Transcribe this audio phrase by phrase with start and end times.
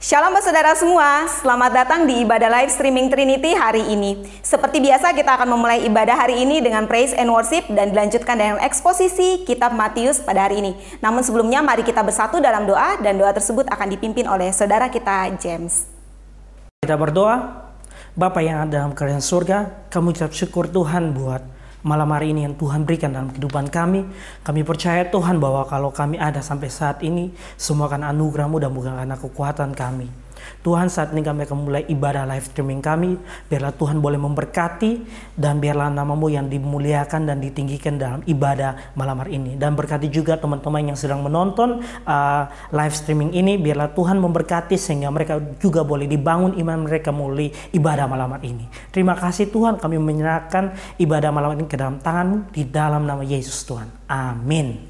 [0.00, 4.16] Shalom saudara semua, selamat datang di ibadah live streaming Trinity hari ini.
[4.40, 8.56] Seperti biasa kita akan memulai ibadah hari ini dengan praise and worship dan dilanjutkan dengan
[8.64, 10.72] eksposisi kitab Matius pada hari ini.
[11.04, 15.36] Namun sebelumnya mari kita bersatu dalam doa dan doa tersebut akan dipimpin oleh saudara kita
[15.36, 15.84] James.
[16.80, 17.68] Kita berdoa,
[18.16, 21.44] Bapak yang ada dalam kerajaan surga, kami ucap syukur Tuhan buat
[21.80, 24.04] malam hari ini yang Tuhan berikan dalam kehidupan kami.
[24.44, 28.92] Kami percaya Tuhan bahwa kalau kami ada sampai saat ini, semua akan anugerahmu dan bukan
[28.96, 30.19] karena kekuatan kami.
[30.60, 33.16] Tuhan saat ini kami akan mulai ibadah live streaming kami.
[33.48, 34.92] Biarlah Tuhan boleh memberkati
[35.38, 39.56] dan biarlah namamu yang dimuliakan dan ditinggikan dalam ibadah malam hari ini.
[39.56, 42.42] Dan berkati juga teman-teman yang sedang menonton uh,
[42.74, 43.56] live streaming ini.
[43.56, 48.66] Biarlah Tuhan memberkati sehingga mereka juga boleh dibangun iman mereka melalui ibadah malam hari ini.
[48.90, 53.62] Terima kasih Tuhan kami menyerahkan ibadah malam ini ke dalam tanganmu di dalam nama Yesus
[53.64, 53.88] Tuhan.
[54.10, 54.89] Amin.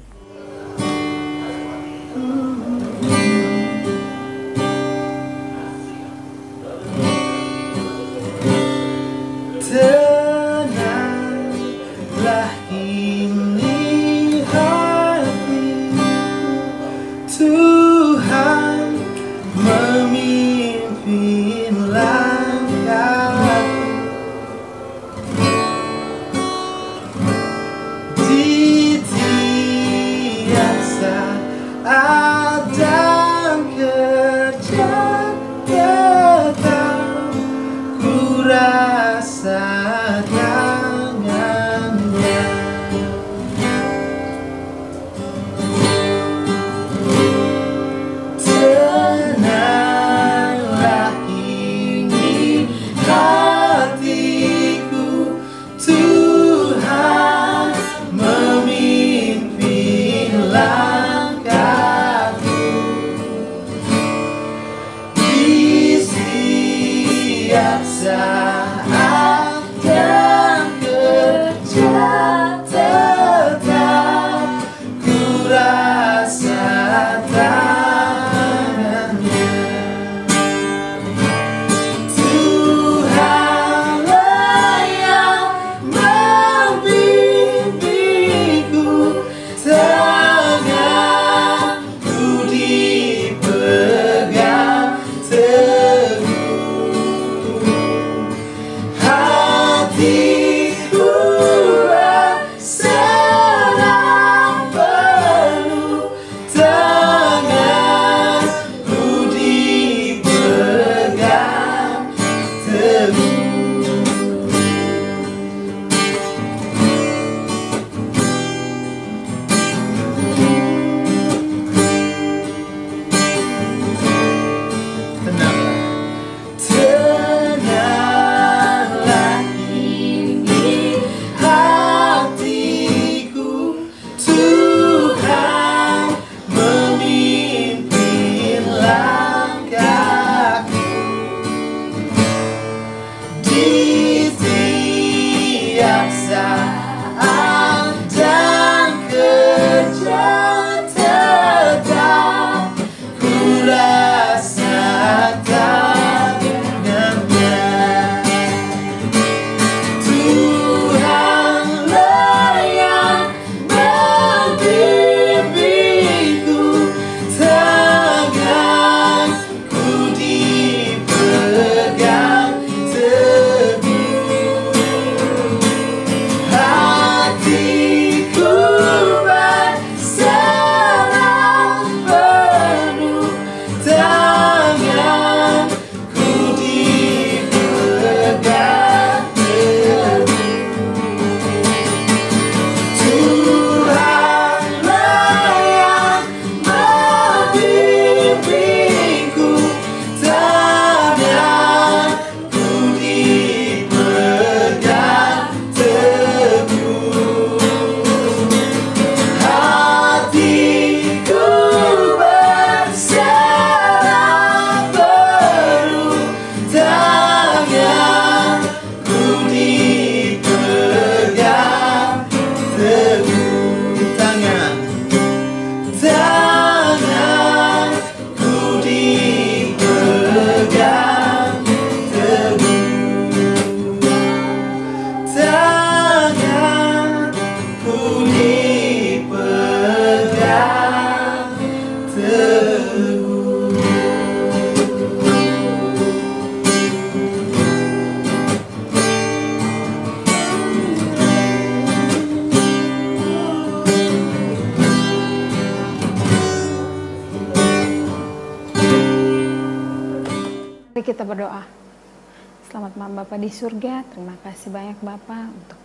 [263.51, 264.07] Surga.
[264.09, 265.79] Terima kasih banyak Bapak untuk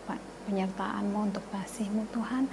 [0.47, 2.47] penyertaan-Mu, untuk kasih-Mu Tuhan.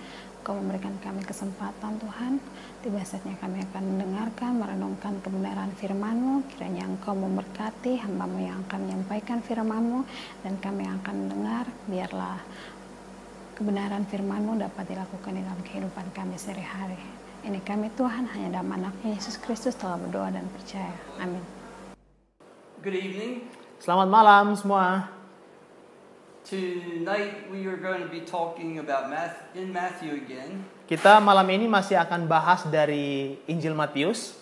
[0.44, 2.36] Engkau memberikan kami kesempatan Tuhan.
[2.84, 6.44] Tiba saatnya kami akan mendengarkan, merenungkan kebenaran firman-Mu.
[6.52, 10.04] Kiranya Engkau memberkati hamba-Mu yang akan menyampaikan firman-Mu.
[10.44, 12.44] Dan kami akan mendengar, biarlah
[13.56, 17.00] kebenaran firman-Mu dapat dilakukan di dalam kehidupan kami sehari-hari.
[17.48, 20.92] Ini kami Tuhan, hanya dalam anaknya Yesus Kristus telah berdoa dan percaya.
[21.24, 21.44] Amin.
[22.84, 23.63] Good evening.
[23.84, 25.12] Selamat malam semua.
[26.48, 30.64] Tonight we are going to be talking about Math in Matthew again.
[30.88, 34.40] Kita malam ini masih akan bahas dari Injil Matius.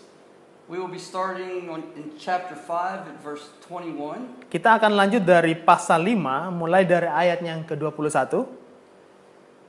[0.69, 4.45] We will be starting on, in chapter 5 at verse 21.
[4.45, 8.45] Kita akan lanjut dari pasal 5 mulai dari ayat yang ke-21.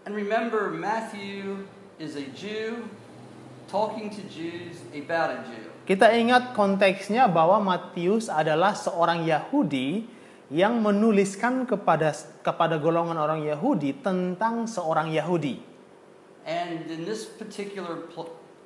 [0.04, 1.64] And remember, Matthew
[1.96, 2.92] is a Jew
[3.72, 5.71] talking to Jews about a Jew.
[5.82, 10.06] Kita ingat konteksnya bahwa Matius adalah seorang Yahudi
[10.46, 12.14] yang menuliskan kepada
[12.44, 15.58] kepada golongan orang Yahudi tentang seorang Yahudi.
[16.46, 18.06] And in this particular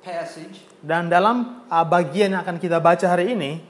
[0.05, 3.65] passage, Dan dalam uh, bagian yang akan kita baca hari ini,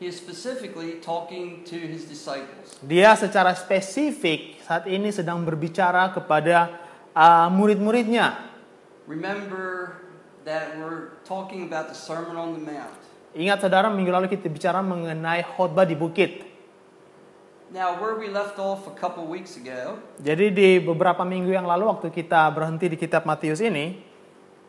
[0.00, 2.80] he is specifically talking to his disciples.
[2.80, 6.72] dia secara spesifik saat ini sedang berbicara kepada
[7.12, 8.40] uh, murid-muridnya.
[9.04, 10.00] Remember
[10.46, 12.94] that we're talking about the Sermon on the Mount.
[13.36, 16.46] Ingat saudara, minggu lalu kita bicara mengenai khotbah di bukit.
[17.74, 21.90] Now, where we left off a couple weeks ago, Jadi di beberapa minggu yang lalu
[21.90, 23.98] waktu kita berhenti di kitab Matius ini,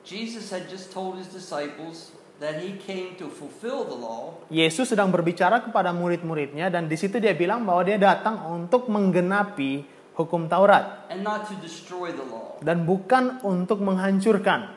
[0.01, 2.09] Jesus had just told his disciples
[2.41, 7.17] that he came to fulfill the law Yesus sedang berbicara kepada murid-muridnya dan di situ
[7.17, 9.83] dia bilang bahwa dia datang untuk menggenapi
[10.15, 12.55] hukum Taurat and not to destroy the law.
[12.63, 14.76] dan bukan untuk menghancurkan.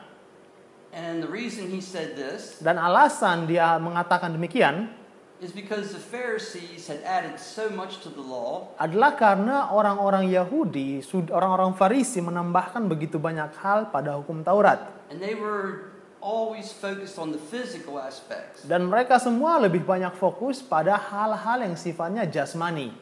[0.91, 4.91] And the reason he said this Dan alasan dia mengatakan demikian
[5.39, 11.01] is because the Pharisees had added so much to the law adalah karena orang-orang Yahudi,
[11.31, 14.83] orang-orang Farisi menambahkan begitu banyak hal pada hukum Taurat.
[15.07, 15.89] and they were
[16.21, 18.61] always focused on the physical aspects.
[18.61, 22.93] Dan mereka semua lebih banyak fokus pada hal-hal yang sifatnya jasmani.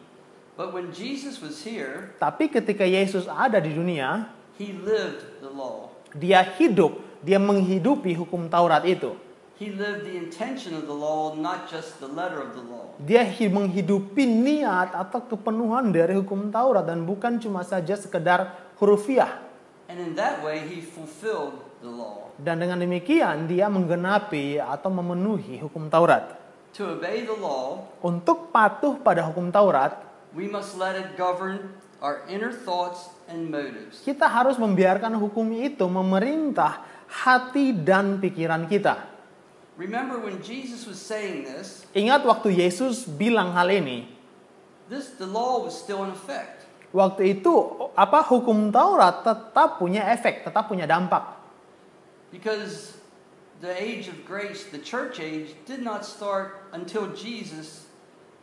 [0.55, 5.91] But when Jesus was here, Tapi ketika Yesus ada di dunia, he lived the law.
[6.15, 9.15] dia hidup, dia menghidupi hukum Taurat itu.
[9.59, 12.95] He lived the intention of the law, not just the letter of the law.
[12.95, 19.43] Dia hi- menghidupi niat atau kepenuhan dari hukum Taurat dan bukan cuma saja sekedar hurufiah.
[19.91, 22.31] And in that way, he fulfilled the law.
[22.39, 26.39] Dan dengan demikian dia menggenapi atau memenuhi hukum Taurat.
[26.79, 29.99] To obey the law, Untuk patuh pada hukum Taurat,
[30.31, 33.99] we must let it govern our inner thoughts and motives.
[34.01, 36.79] kita harus membiarkan hukum itu memerintah
[37.09, 39.09] hati dan pikiran kita.
[39.79, 44.05] Remember when Jesus was saying this, Ingat waktu Yesus bilang hal ini,
[44.91, 46.67] this the law was still in effect.
[46.91, 47.53] waktu itu
[47.95, 51.37] apa hukum Taurat tetap punya efek, tetap punya dampak.
[52.29, 52.99] Because
[53.63, 57.87] the age of grace, the church age, did not start until Jesus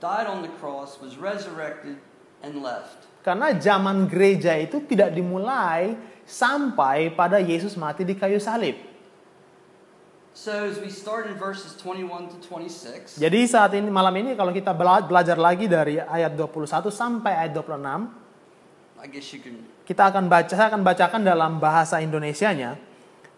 [0.00, 2.00] died on the cross, was resurrected,
[2.40, 3.06] and left.
[3.26, 8.74] Karena zaman gereja itu tidak dimulai sampai pada Yesus mati di kayu salib.
[10.36, 14.52] So as we start in verses 21 to 26, Jadi saat ini malam ini kalau
[14.52, 18.12] kita bela- belajar lagi dari ayat 21 sampai ayat 26,
[19.00, 22.74] I guess you can kita akan baca saya akan bacakan dalam bahasa Indonesianya.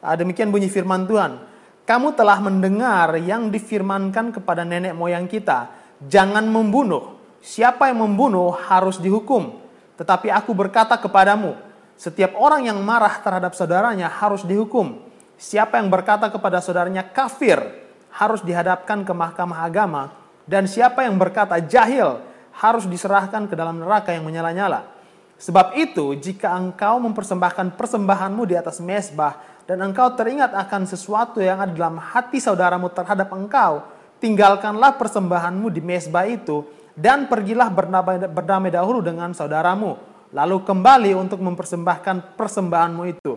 [0.00, 1.38] Ah, Demikian bunyi firman Tuhan.
[1.84, 5.68] Kamu telah mendengar yang difirmankan kepada nenek moyang kita,
[6.08, 7.20] jangan membunuh.
[7.44, 9.60] Siapa yang membunuh harus dihukum.
[10.00, 11.52] Tetapi aku berkata kepadamu,
[11.98, 15.02] setiap orang yang marah terhadap saudaranya harus dihukum.
[15.34, 17.58] Siapa yang berkata kepada saudaranya kafir
[18.14, 20.14] harus dihadapkan ke mahkamah agama
[20.46, 22.22] dan siapa yang berkata jahil
[22.54, 24.94] harus diserahkan ke dalam neraka yang menyala-nyala.
[25.38, 29.38] Sebab itu, jika engkau mempersembahkan persembahanmu di atas mesbah
[29.70, 33.86] dan engkau teringat akan sesuatu yang ada dalam hati saudaramu terhadap engkau,
[34.18, 36.66] tinggalkanlah persembahanmu di mesbah itu
[36.98, 39.94] dan pergilah berdamai, dahulu dengan saudaramu,
[40.32, 43.32] lalu kembali untuk mempersembahkan persembahanmu itu.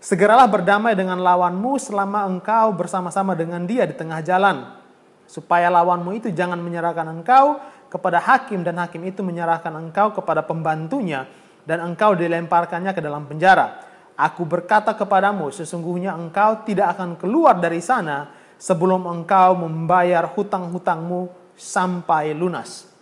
[0.00, 4.76] Segeralah berdamai dengan lawanmu selama engkau bersama-sama dengan dia di tengah jalan,
[5.24, 7.56] supaya lawanmu itu jangan menyerahkan engkau
[7.88, 11.24] kepada hakim dan hakim itu menyerahkan engkau kepada pembantunya
[11.64, 13.80] dan engkau dilemparkannya ke dalam penjara.
[14.14, 22.30] Aku berkata kepadamu, sesungguhnya engkau tidak akan keluar dari sana sebelum engkau membayar hutang-hutangmu sampai
[22.30, 22.93] lunas.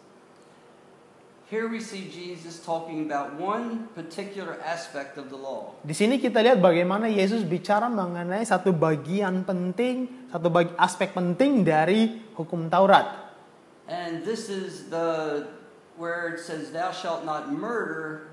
[1.53, 5.77] Here we see Jesus talking about one particular aspect of the law.
[5.85, 11.61] Di sini kita lihat bagaimana Yesus bicara mengenai satu bagian penting, satu bagi, aspek penting
[11.61, 13.37] dari hukum Taurat.
[13.85, 15.45] And this is the
[16.01, 18.33] where it says thou shalt not murder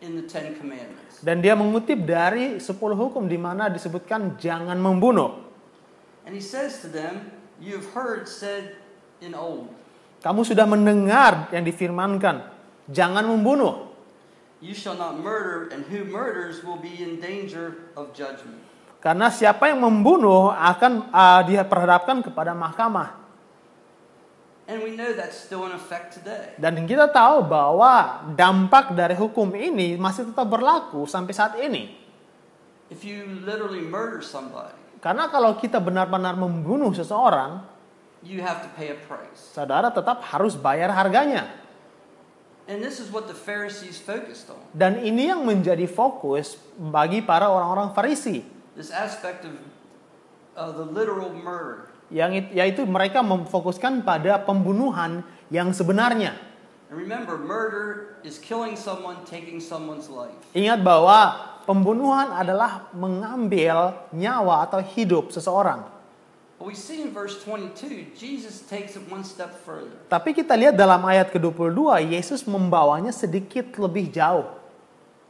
[0.00, 1.20] in the 10 commandments.
[1.20, 5.36] Dan dia mengutip dari 10 hukum di mana disebutkan jangan membunuh.
[6.24, 7.28] And he says to them,
[7.60, 8.80] you have heard said
[9.20, 9.68] in old,
[10.24, 12.53] Kamu sudah mendengar yang difirmankan,
[12.88, 13.94] jangan membunuh.
[14.64, 18.56] you shall not murder, and who murders will be in danger of judgment.
[19.04, 23.20] Karena siapa yang membunuh akan uh, diperhadapkan kepada mahkamah.
[24.64, 26.56] And we know that's still in effect today.
[26.56, 31.92] Dan kita tahu bahwa dampak dari hukum ini masih tetap berlaku sampai saat ini.
[32.88, 34.72] If you literally murder somebody,
[35.04, 37.60] Karena kalau kita benar-benar membunuh seseorang,
[38.24, 39.52] you have to pay a price.
[39.52, 41.63] saudara tetap harus bayar harganya.
[42.64, 44.56] And this is what the Pharisees focused on.
[44.72, 48.40] Dan ini yang menjadi fokus bagi para orang-orang Farisi.
[48.72, 49.52] This aspect of,
[50.56, 51.92] of the literal murder.
[52.08, 56.32] Yang it- yaitu mereka memfokuskan pada pembunuhan yang sebenarnya.
[56.88, 60.36] And remember, murder is killing someone, taking someone's life.
[60.56, 61.36] Ingat bahwa
[61.68, 65.84] pembunuhan adalah mengambil nyawa atau hidup seseorang.
[70.08, 71.78] Tapi kita lihat dalam ayat ke-22,
[72.14, 74.46] Yesus membawanya sedikit lebih jauh.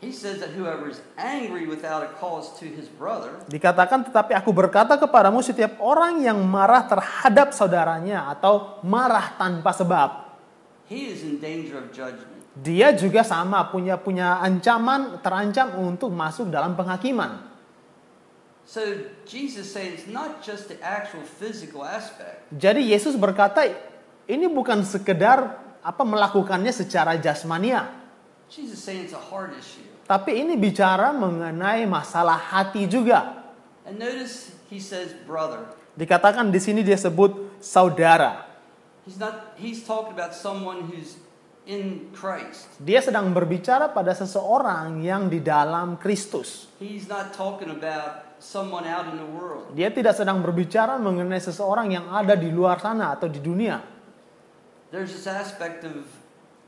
[0.04, 4.52] He says that whoever is angry without a cause to his brother Dikatakan, tetapi aku
[4.52, 10.28] berkata kepadamu setiap orang yang marah terhadap saudaranya atau marah tanpa sebab,
[10.92, 12.36] he is in danger of judgment.
[12.52, 17.53] dia juga sama punya punya ancaman terancam untuk masuk dalam penghakiman.
[18.64, 18.80] So
[19.28, 23.68] Jesus saying it's not just the actual physical aspect, Jadi Yesus berkata,
[24.24, 27.92] ini bukan sekedar apa melakukannya secara jasmania,
[28.48, 29.84] Jesus saying it's a heart issue.
[30.08, 33.44] tapi ini bicara mengenai masalah hati juga.
[33.84, 35.68] And notice he says brother.
[35.92, 38.48] Dikatakan di sini dia sebut saudara.
[39.04, 41.20] He's not he's talking about someone who's
[41.68, 42.72] in Christ.
[42.80, 46.72] Dia sedang berbicara pada seseorang yang di dalam Kristus.
[46.80, 49.72] He's not talking about someone out in the world.
[49.72, 53.80] Dia tidak sedang berbicara mengenai seseorang yang ada di luar sana atau di dunia.
[54.92, 56.04] There's this aspect of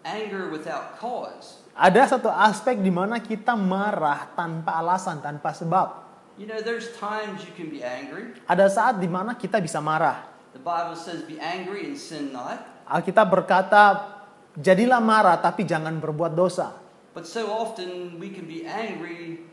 [0.02, 1.60] anger without cause.
[1.76, 6.08] Ada satu aspek di mana kita marah tanpa alasan, tanpa sebab.
[6.40, 8.32] You know, there's times you can be angry.
[8.48, 10.24] Ada saat di mana kita bisa marah.
[10.56, 12.64] The Bible says be angry and sin not.
[12.88, 14.16] Alkitab berkata,
[14.56, 16.72] jadilah marah tapi jangan berbuat dosa.
[17.12, 19.44] But so often we can be angry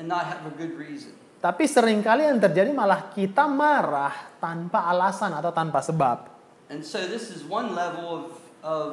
[0.00, 1.12] and not have a good reason.
[1.38, 6.26] Tapi sering kali yang terjadi malah kita marah tanpa alasan atau tanpa sebab.
[6.66, 8.26] And so this is one level of,
[8.66, 8.90] of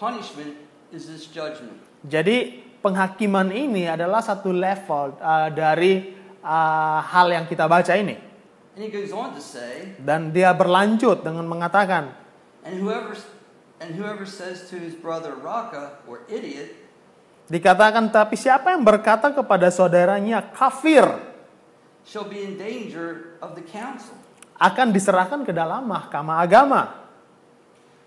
[0.00, 0.56] punishment
[0.88, 1.76] is this judgment.
[2.00, 8.16] Jadi penghakiman ini adalah satu level uh, dari uh, hal yang kita baca ini.
[8.72, 12.16] And he goes on to say, Dan dia berlanjut dengan mengatakan,
[12.64, 13.12] and whoever
[13.84, 16.72] and whoever says to his brother Raka or idiot
[17.50, 21.02] dikatakan tapi siapa yang berkata kepada saudaranya kafir
[22.10, 24.18] shall be in danger of the council.
[24.58, 26.82] akan diserahkan ke dalam mahkamah agama.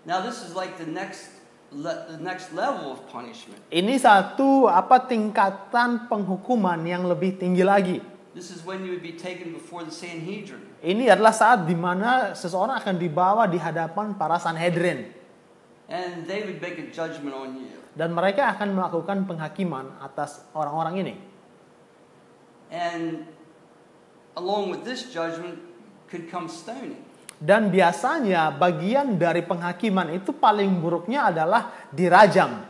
[0.04, 1.32] Now this is like the next
[1.72, 3.58] le- the next level of punishment.
[3.72, 7.98] Ini satu apa tingkatan penghukuman yang lebih tinggi lagi.
[8.36, 10.62] This is when you would be taken before the Sanhedrin.
[10.78, 15.10] Ini adalah saat di mana seseorang akan dibawa di hadapan para Sanhedrin
[15.84, 17.78] And they would make a judgment on you.
[17.94, 21.14] dan mereka akan melakukan penghakiman atas orang-orang ini.
[22.74, 23.26] And
[24.38, 25.58] along with this judgment
[26.10, 26.98] could come stoning.
[27.38, 32.62] Dan biasanya bagian dari penghakiman itu paling buruknya adalah dirajam.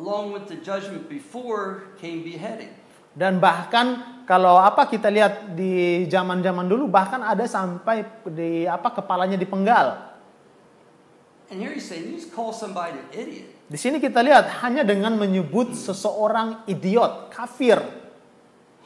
[0.00, 2.72] Along with the judgment before came beheading.
[3.12, 9.36] Dan bahkan kalau apa kita lihat di zaman-zaman dulu bahkan ada sampai di apa kepalanya
[9.36, 10.10] dipenggal.
[11.50, 13.50] And here he's saying, you just call somebody an idiot.
[13.66, 17.99] Di sini kita lihat hanya dengan menyebut seseorang idiot, kafir.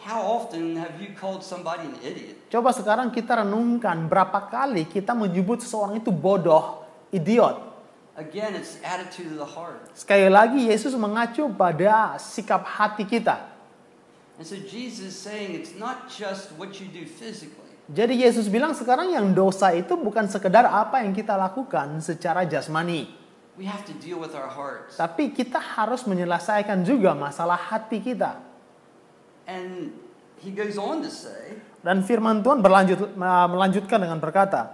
[0.04, 2.37] How often have you called somebody an idiot?
[2.52, 7.56] Coba sekarang kita renungkan berapa kali kita menyebut seseorang itu bodoh, idiot.
[8.12, 9.80] Again, it's attitude of the heart.
[9.96, 13.49] Sekali lagi Yesus mengacu pada sikap hati kita.
[14.37, 17.64] And so Jesus is saying it's not just what you do physically.
[17.88, 23.08] Jadi Yesus bilang sekarang yang dosa itu bukan sekedar apa yang kita lakukan secara jasmani.
[23.56, 25.00] We have to deal with our hearts.
[25.00, 28.52] Tapi kita harus menyelesaikan juga masalah hati kita.
[29.44, 29.92] And
[30.40, 33.12] he goes on to say, Dan firman Tuhan berlanjut
[33.50, 34.72] melanjutkan dengan berkata,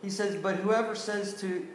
[0.00, 1.66] he says, but whoever says to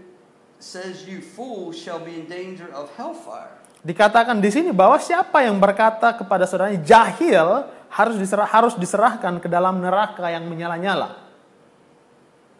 [0.58, 3.62] says you fool shall be in danger of hellfire.
[3.84, 9.51] dikatakan di sini bahwa siapa yang berkata kepada saudaranya jahil harus diserah, harus diserahkan ke
[9.51, 11.20] dalam neraka yang menyala-nyala.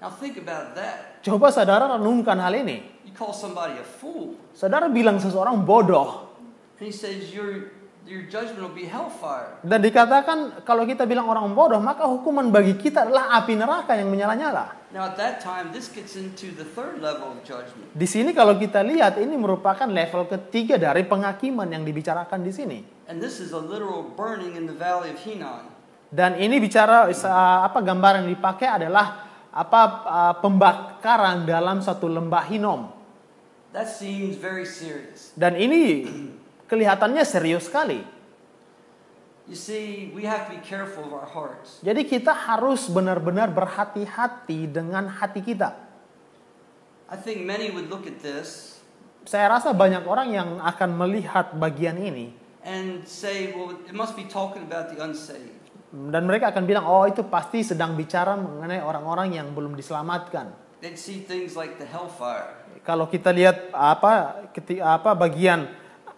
[0.03, 1.24] Now think about that.
[1.24, 2.83] Coba saudara renungkan hal ini.
[3.07, 6.27] You call somebody a fool, Saudara bilang seseorang bodoh.
[6.83, 7.72] and he says your
[8.03, 9.60] your judgment will be hellfire.
[9.63, 14.12] Dan dikatakan kalau kita bilang orang bodoh, maka hukuman bagi kita adalah api neraka yang
[14.12, 14.75] menyala-nyala.
[14.93, 17.89] Now at that time, this gets into the third level of judgment.
[17.95, 22.79] Di sini kalau kita lihat ini merupakan level ketiga dari penghakiman yang dibicarakan di sini.
[23.10, 25.72] And this is a literal burning in the valley of Hinnon.
[26.13, 27.10] Dan ini bicara
[27.65, 29.81] apa gambaran yang dipakai adalah apa
[30.38, 32.93] pembakaran dalam satu lembah Hinom.
[33.74, 35.33] That seems very serious.
[35.33, 36.05] Dan ini
[36.74, 38.01] kelihatannya serius sekali.
[39.46, 41.84] You see, we have to be careful of our hearts.
[41.86, 45.77] Jadi kita harus benar-benar berhati-hati dengan hati kita.
[47.12, 48.74] I think many would look at this
[49.24, 54.27] Saya rasa banyak orang yang akan melihat bagian ini and say, well, it must be
[54.27, 55.63] talking about the unsaved.
[55.94, 60.50] dan mereka akan bilang, "Oh, itu pasti sedang bicara mengenai orang-orang yang belum diselamatkan."
[60.82, 62.65] They'd see things like the hellfire.
[62.84, 65.70] Kalau kita lihat apa keti- apa bagian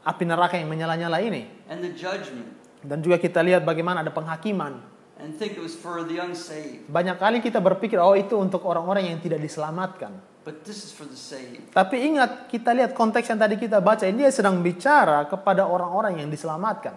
[0.05, 2.45] api neraka yang menyala-nyala ini and the judgment
[2.85, 4.77] dan juga kita lihat bagaimana ada penghakiman.
[5.17, 6.85] and think it was for the unsaved.
[6.91, 10.11] Banyak kali kita berpikir, "Oh, itu untuk orang-orang yang tidak diselamatkan."
[10.43, 11.71] But this is for the saved.
[11.73, 16.19] Tapi ingat, kita lihat konteks yang tadi kita baca, ini dia sedang bicara kepada orang-orang
[16.21, 16.93] yang diselamatkan.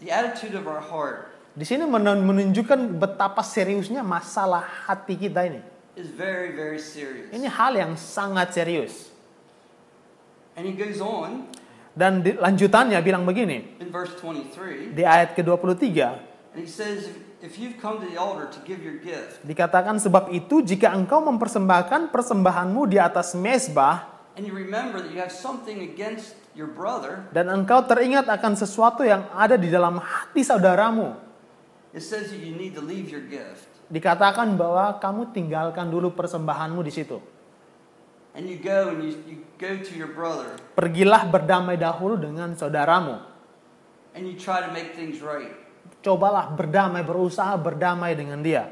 [0.00, 5.60] The attitude of our heart Di sini men- menunjukkan betapa seriusnya masalah hati kita ini.
[5.98, 7.28] is very, very serious.
[7.34, 9.10] Ini hal yang sangat serius.
[10.56, 11.48] And he goes on
[11.96, 15.80] Dan di, lanjutannya bilang begini, in verse 23, di ayat ke-23,
[16.52, 19.96] and he says, if, if you've come to the altar to give your gift, dikatakan
[19.96, 25.32] sebab itu jika engkau mempersembahkan persembahanmu di atas mesbah and you remember that you have
[25.32, 31.16] something against your brother, dan engkau teringat akan sesuatu yang ada di dalam hati saudaramu,
[31.96, 33.72] it says that you need to leave your gift.
[33.88, 37.24] dikatakan bahwa kamu tinggalkan dulu persembahanmu di situ.
[38.36, 43.16] And you go and you, you go to your brother Pergilah berdamai dahulu dengan saudaramu.
[44.12, 45.52] and you try to make things right.
[46.00, 48.68] Cobalah berdamai, berusaha berdamai dengan dia.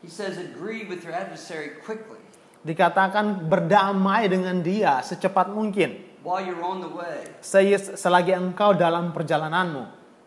[0.00, 2.18] He says, agree with your adversary quickly
[2.62, 6.08] Dikatakan berdamai dengan dia secepat mungkin.
[6.22, 7.26] while you're on the way.
[7.42, 9.82] Se- Selagi engkau dalam perjalananmu.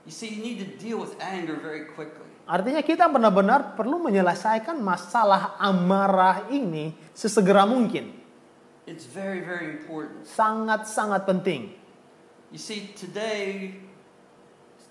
[0.06, 2.28] You see, you need to deal with anger very quickly.
[2.46, 8.15] Artinya kita benar-benar perlu menyelesaikan masalah amarah ini sesegera mungkin.
[8.86, 10.30] It's very, very important.
[10.30, 11.74] Sangat-sangat penting.
[12.54, 13.74] You see, today,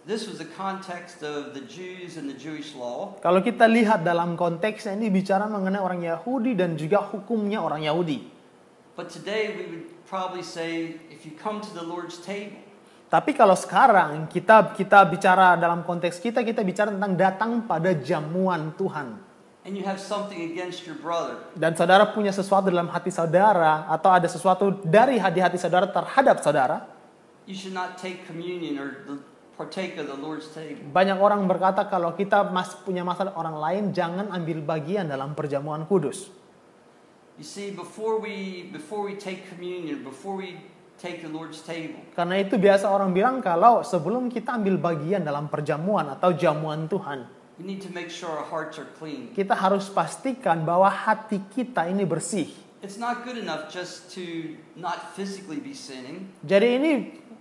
[0.03, 3.15] this was the context of the Jews and the Jewish law.
[3.23, 8.27] Kalau kita lihat dalam konteksnya ini bicara mengenai orang Yahudi dan juga hukumnya orang Yahudi.
[8.99, 12.65] But today, we would probably say, if you come to the Lord's table,
[13.15, 18.75] Tapi kalau sekarang kita kita bicara dalam konteks kita kita bicara tentang datang pada jamuan
[18.75, 19.34] Tuhan.
[19.65, 24.13] And you have something against your brother, Dan saudara punya sesuatu dalam hati saudara atau
[24.13, 26.85] ada sesuatu dari hati-hati saudara terhadap saudara.
[27.45, 29.21] you should not take communion or the,
[29.55, 30.81] partake of the Lord's table.
[30.91, 35.85] Banyak orang berkata kalau kita masih punya masalah orang lain jangan ambil bagian dalam perjamuan
[35.87, 36.33] kudus.
[37.39, 40.59] You see, before we before we take communion, before we
[40.99, 45.51] take the Lord's table, Karena itu biasa orang bilang kalau sebelum kita ambil bagian dalam
[45.51, 47.27] perjamuan atau jamuan Tuhan,
[47.59, 49.31] we need to make sure our hearts are clean.
[49.35, 52.51] kita harus pastikan bahwa hati kita ini bersih.
[52.85, 56.29] It's not good enough just to not physically be sinning.
[56.45, 56.93] Jadi ini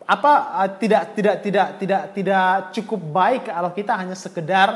[0.08, 4.68] apa uh, tidak tidak tidak tidak tidak cukup baik kalau kita hanya sekedar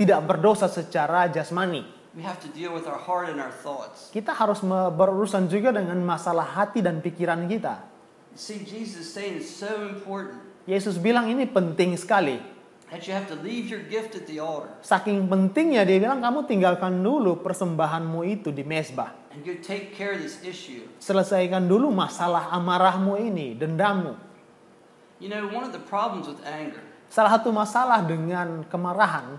[0.00, 1.84] tidak berdosa secara jasmani.
[2.16, 4.08] We have to deal with our heart and our thoughts.
[4.08, 4.64] Kita harus
[4.96, 7.84] berurusan juga dengan masalah hati dan pikiran kita.
[8.32, 12.42] You see, Jesus is saying it's so important Yesus bilang ini penting sekali.
[12.86, 16.46] That you have to leave your gift at the altar Saking pentingnya dia bilang kamu
[16.46, 19.10] tinggalkan dulu persembahanmu itu di mesbah.
[19.34, 20.86] and go take care of this issue.
[20.96, 24.16] Selesaikan dulu masalah amarahmu ini, dendammu.
[25.20, 26.80] You know, one of the problems with anger,
[27.12, 29.38] Salah satu masalah dengan kemarahan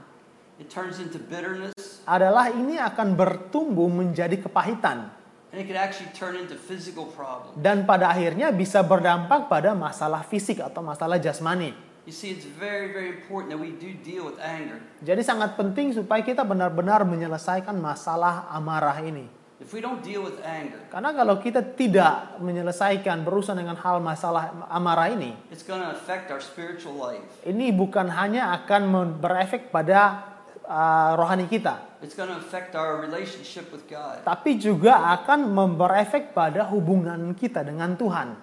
[0.58, 5.10] it turns into bitterness adalah ini akan bertumbuh menjadi kepahitan.
[5.54, 7.56] and it could actually turn into physical problems.
[7.56, 11.72] Dan pada akhirnya bisa berdampak pada masalah fisik atau masalah jasmani.
[12.08, 14.80] You see, it's very, very important that we do deal with anger.
[15.04, 19.28] Jadi sangat penting supaya kita benar-benar menyelesaikan masalah amarah ini.
[19.60, 24.56] If we don't deal with anger, Karena kalau kita tidak menyelesaikan berurusan dengan hal masalah
[24.72, 27.28] amarah ini, it's going to affect our spiritual life.
[27.44, 30.24] ini bukan hanya akan berefek pada
[30.64, 34.24] uh, rohani kita, It's going to affect our relationship with God.
[34.24, 38.38] tapi juga akan berefek pada hubungan kita dengan Tuhan.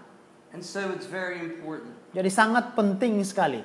[0.53, 2.04] And so it's very important.
[2.15, 3.59] Jadi sangat penting sekali.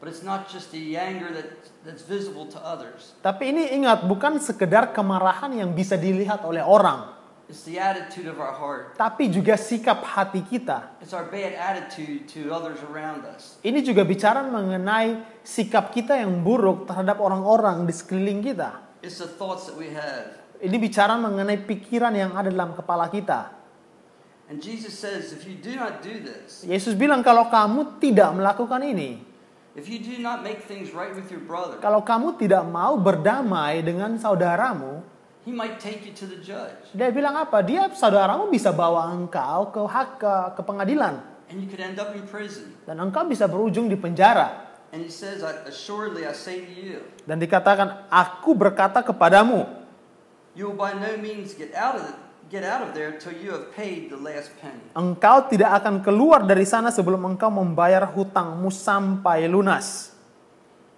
[0.00, 3.12] But it's not just the anger that, that's visible to others.
[3.20, 7.20] Tapi ini ingat bukan sekedar kemarahan yang bisa dilihat oleh orang.
[7.50, 8.94] It's the attitude of our heart.
[8.94, 11.02] tapi juga sikap hati kita.
[11.02, 13.58] It's our bad attitude to others around us.
[13.66, 18.78] Ini juga bicara mengenai sikap kita yang buruk terhadap orang-orang di sekeliling kita.
[19.02, 20.30] It's the thoughts that we have.
[20.62, 23.59] Ini bicara mengenai pikiran yang ada dalam kepala kita.
[26.66, 29.22] Yesus bilang kalau kamu tidak melakukan ini,
[29.78, 33.78] if you do not make things right with your brother, kalau kamu tidak mau berdamai
[33.86, 35.06] dengan saudaramu,
[35.46, 36.90] he might take you to the judge.
[36.90, 37.62] dia bilang apa?
[37.62, 42.14] Dia saudaramu bisa bawa engkau ke hak ke, ke pengadilan And you could end up
[42.14, 42.74] in prison.
[42.86, 44.70] dan engkau bisa berujung di penjara.
[44.90, 49.62] And he says, I, Assuredly, I say to you, Dan dikatakan, aku berkata kepadamu,
[50.58, 52.18] you will by no means get out of it,
[52.50, 54.82] get out of there till you have paid the last penny.
[54.98, 60.10] engkau tidak akan keluar dari sana sebelum engkau membayar hutangmu sampai lunas.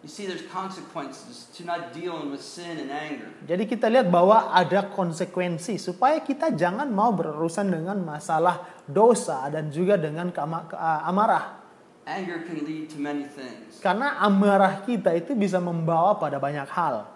[0.02, 3.30] You see, there's consequences to not dealing with sin and anger.
[3.46, 9.70] Jadi kita lihat bahwa ada konsekuensi supaya kita jangan mau berurusan dengan masalah dosa dan
[9.70, 10.34] juga dengan
[10.74, 11.62] ah, amarah.
[12.02, 13.78] Anger can lead to many things.
[13.78, 17.06] Karena amarah kita itu bisa membawa pada banyak hal.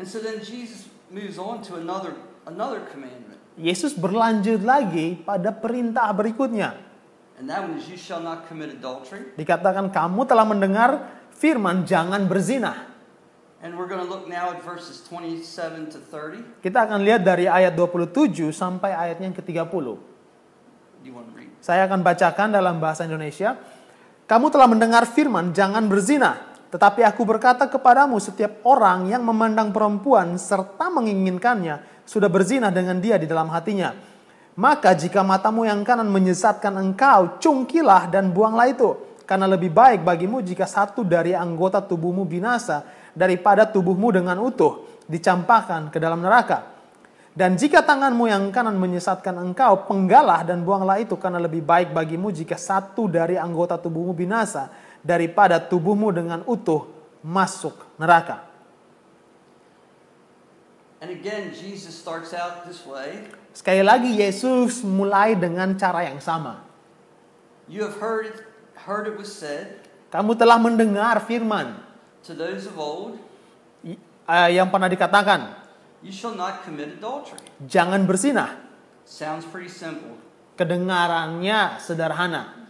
[0.00, 2.16] And so then Jesus moves on to another
[2.48, 3.40] another commandment.
[3.54, 6.74] Yesus berlanjut lagi pada perintah berikutnya.
[7.38, 9.34] And that one is you shall not commit adultery.
[9.34, 10.90] Dikatakan kamu telah mendengar
[11.34, 12.94] firman jangan berzina.
[13.64, 16.60] And we're going to look now at verses 27 to 30.
[16.60, 19.86] Kita akan lihat dari ayat 27 sampai ayatnya yang ke-30.
[21.00, 21.48] Do you want to read?
[21.64, 23.56] Saya akan bacakan dalam bahasa Indonesia.
[24.28, 26.54] Kamu telah mendengar firman, jangan berzina.
[26.68, 33.16] Tetapi aku berkata kepadamu, setiap orang yang memandang perempuan serta menginginkannya, sudah berzina dengan dia
[33.16, 33.92] di dalam hatinya.
[34.54, 38.94] Maka jika matamu yang kanan menyesatkan engkau, cungkilah dan buanglah itu.
[39.26, 42.86] Karena lebih baik bagimu jika satu dari anggota tubuhmu binasa,
[43.16, 46.70] daripada tubuhmu dengan utuh, dicampakkan ke dalam neraka.
[47.34, 52.30] Dan jika tanganmu yang kanan menyesatkan engkau, penggalah dan buanglah itu karena lebih baik bagimu
[52.30, 54.70] jika satu dari anggota tubuhmu binasa
[55.02, 56.86] daripada tubuhmu dengan utuh
[57.26, 58.53] masuk neraka.
[61.04, 63.28] And again, Jesus starts out this way.
[63.52, 66.64] Sekali lagi Yesus mulai dengan cara yang sama.
[67.68, 68.40] You have heard it,
[68.88, 71.76] heard it was said Kamu telah mendengar firman
[72.24, 73.20] to those of old,
[73.84, 75.52] eh, yang pernah dikatakan,
[76.00, 77.36] you shall not commit adultery.
[77.68, 78.56] jangan bersinah.
[79.04, 80.16] Sounds pretty simple.
[80.56, 82.64] Kedengarannya sederhana.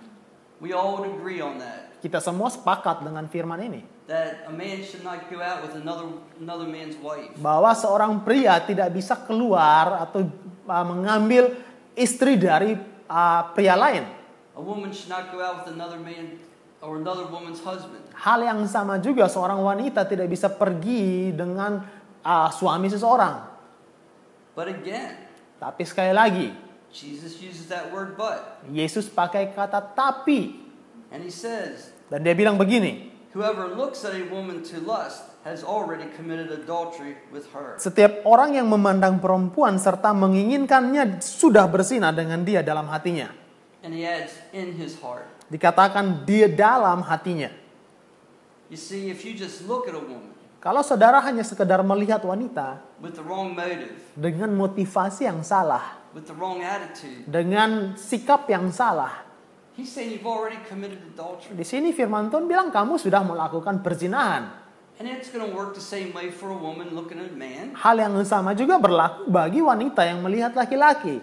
[0.58, 1.93] We all would agree on that.
[2.04, 3.80] Kita semua sepakat dengan firman ini.
[4.12, 6.04] That a man should not go out with another
[6.36, 7.32] another man's wife.
[7.40, 10.28] Bahwa seorang pria tidak bisa keluar atau
[10.68, 11.56] uh, mengambil
[11.96, 12.76] istri dari
[13.08, 14.04] uh, pria lain.
[14.52, 16.36] A woman should not go out with another man
[16.84, 18.04] or another woman's husband.
[18.12, 21.88] Hal yang sama juga seorang wanita tidak bisa pergi dengan
[22.20, 23.48] uh, suami seseorang.
[24.52, 25.24] But again,
[25.56, 26.52] Tapi sekali lagi,
[26.92, 28.60] Jesus uses that word but.
[28.68, 30.60] Yesus pakai kata tapi.
[31.14, 35.66] And he says, Dan dia bilang begini, Whoever looks at a woman to lust has
[35.66, 37.74] already committed adultery with her.
[37.82, 43.34] setiap orang yang memandang perempuan serta menginginkannya sudah bersina dengan dia dalam hatinya.
[43.82, 45.26] And he adds, in his heart.
[45.50, 47.52] Dikatakan dia dalam hatinya.
[48.72, 52.80] You see, if you just look at a woman Kalau saudara hanya sekedar melihat wanita
[52.96, 58.72] with the wrong motive, dengan motivasi yang salah, with the wrong attitude, dengan sikap yang
[58.72, 59.23] salah,
[59.74, 61.54] he's saying you've already committed adultery.
[61.54, 64.62] di sini firman Tuhan bilang kamu sudah melakukan perzinahan.
[64.94, 67.74] And it's going to work the same way for a woman looking at a man.
[67.74, 71.18] Hal yang sama juga berlaku bagi wanita yang melihat laki-laki.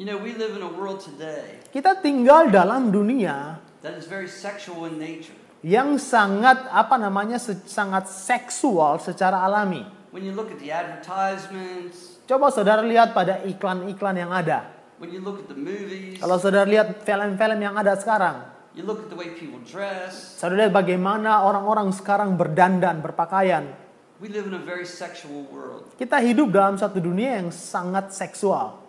[0.00, 4.28] You know, we live in a world today Kita tinggal dalam dunia that is very
[4.28, 5.36] sexual in nature.
[5.64, 9.84] yang sangat apa namanya sangat seksual secara alami.
[10.12, 14.75] When you look at the advertisements, Coba saudara lihat pada iklan-iklan yang ada.
[14.98, 19.04] When you look at the movies, Kalau saudara lihat film-film yang ada sekarang, you look
[19.04, 23.72] at the way people dress, saudara lihat bagaimana orang-orang sekarang berdandan, berpakaian.
[24.16, 25.92] we live in a very sexual world.
[26.00, 28.80] Kita hidup dalam satu dunia yang sangat seksual.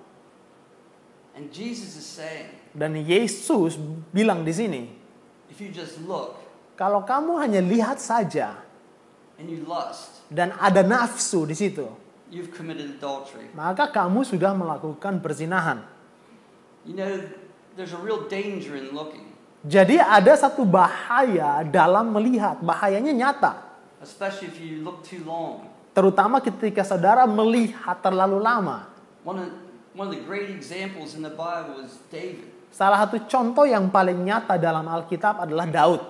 [1.35, 3.75] And Jesus is saying, Dan Yesus
[4.09, 4.81] bilang di sini,
[5.51, 6.37] if you just look
[6.77, 8.53] kalau kamu hanya lihat saja
[9.41, 11.89] and you lust, dan ada nafsu di situ,
[12.29, 13.49] you've committed adultery.
[13.57, 15.81] maka kamu sudah melakukan perzinahan.
[16.87, 17.19] You know,
[17.75, 19.27] there's a real danger in looking,
[19.67, 23.53] Jadi ada satu bahaya dalam melihat, bahayanya nyata.
[23.99, 25.67] especially if you look too long.
[25.91, 28.87] Terutama ketika saudara melihat terlalu lama.
[29.25, 29.49] One of,
[29.97, 32.47] one of the great examples in the Bible is David.
[32.71, 36.01] Salah satu contoh yang paling nyata dalam Alkitab adalah Daud.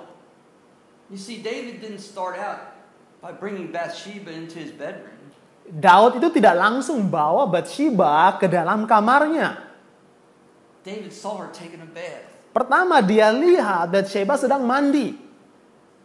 [1.08, 2.76] You see, David didn't start out
[3.24, 5.16] by bringing Bathsheba into his bedroom.
[5.68, 9.67] Daud itu tidak langsung bawa Bathsheba ke dalam kamarnya.
[10.88, 12.24] David saw her taking a bath.
[12.56, 15.20] Pertama dia lihat Bathsheba sedang mandi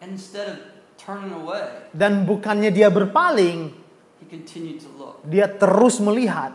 [0.02, 0.58] And instead of
[0.98, 3.70] turning away, dan bukannya dia berpaling,
[4.18, 5.22] he continued to look.
[5.22, 6.50] dia terus melihat.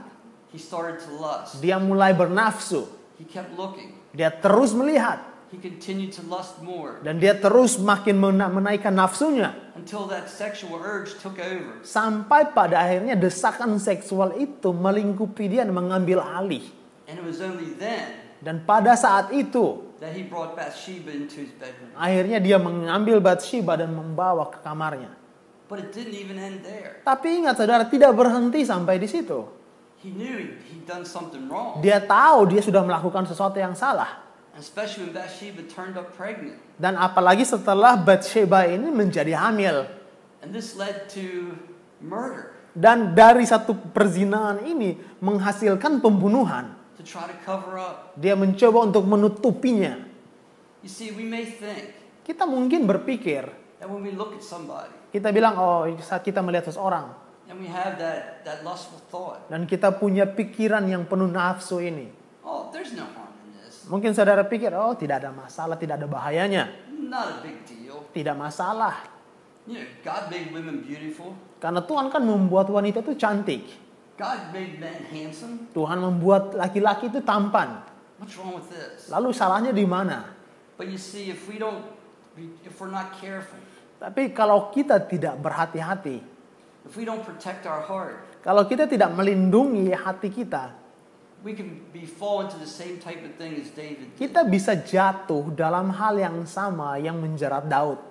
[0.51, 1.63] He started to lust.
[1.63, 2.83] Dia mulai bernafsu.
[3.15, 3.95] He kept looking.
[4.11, 9.55] Dia terus melihat He continued to lust more dan dia terus makin mena- menaikkan nafsunya
[9.79, 11.79] until that sexual urge took over.
[11.87, 16.67] sampai pada akhirnya desakan seksual itu melingkupi dia dan mengambil alih.
[17.07, 21.49] And it was only then Dan pada saat itu that he brought Bathsheba into his
[21.57, 21.89] bedroom.
[21.97, 25.09] akhirnya dia mengambil Bathsheba dan membawa ke kamarnya.
[25.65, 27.01] But it didn't even end there.
[27.01, 29.49] Tapi ingat saudara tidak berhenti sampai di situ.
[29.97, 31.81] He knew he'd, he'd done something wrong.
[31.81, 34.21] Dia tahu dia sudah melakukan sesuatu yang salah.
[34.53, 36.61] And especially when Bathsheba turned up pregnant.
[36.77, 39.89] Dan apalagi setelah Bathsheba ini menjadi hamil.
[40.45, 41.57] And this led to
[41.97, 46.76] murder Dan dari satu perzinahan ini menghasilkan pembunuhan.
[48.19, 49.95] Dia mencoba untuk menutupinya.
[50.83, 51.95] You see, we may think
[52.27, 53.47] Kita mungkin berpikir,
[53.79, 57.07] that when we look at somebody kita bilang, oh saat kita melihat seseorang.
[57.47, 62.11] and we have that, that lustful thought, Dan kita punya pikiran yang penuh nafsu ini.
[62.43, 63.87] oh, there's no harm in this.
[63.87, 66.67] Mungkin saudara pikir, oh tidak ada masalah, tidak ada bahayanya.
[66.91, 68.03] Not a big deal.
[68.11, 69.07] Tidak masalah.
[69.63, 71.31] You know, God made women beautiful.
[71.63, 73.63] Karena Tuhan kan membuat wanita itu cantik.
[74.17, 75.69] God made men handsome.
[75.77, 77.85] Tuhan membuat laki-laki itu tampan.
[78.17, 79.13] What's wrong with this?
[79.13, 80.33] Lalu salahnya di mana?
[80.73, 81.85] But you see, if we don't,
[82.65, 83.61] if we're not careful,
[83.97, 86.21] Tapi kalau kita tidak berhati-hati,
[86.85, 90.73] if we don't protect our heart, kalau kita tidak melindungi hati kita,
[91.45, 94.17] we can be fall into the same type of thing as David did.
[94.17, 98.01] kita bisa jatuh dalam hal yang sama yang menjerat Daud.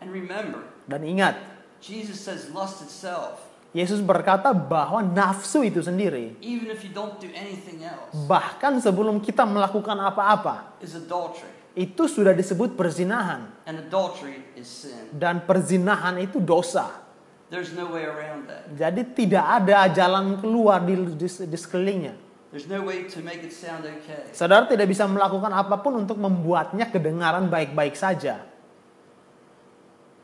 [0.00, 1.36] And remember, Dan ingat,
[1.84, 7.32] Jesus says lust itself, Yesus berkata bahwa nafsu itu sendiri, even if you don't do
[7.32, 11.48] anything else, bahkan sebelum kita melakukan apa-apa, is adultery.
[11.72, 13.48] itu sudah disebut perzinahan.
[13.64, 15.08] And adultery is sin.
[15.16, 17.00] Dan perzinahan itu dosa.
[17.48, 18.68] There's no way around that.
[18.76, 22.16] Jadi tidak ada jalan keluar di, di, di sekelilingnya.
[22.52, 24.28] There's no way to make it sound okay.
[24.36, 28.44] Saudara tidak bisa melakukan apa pun untuk membuatnya kedengaran baik-baik saja.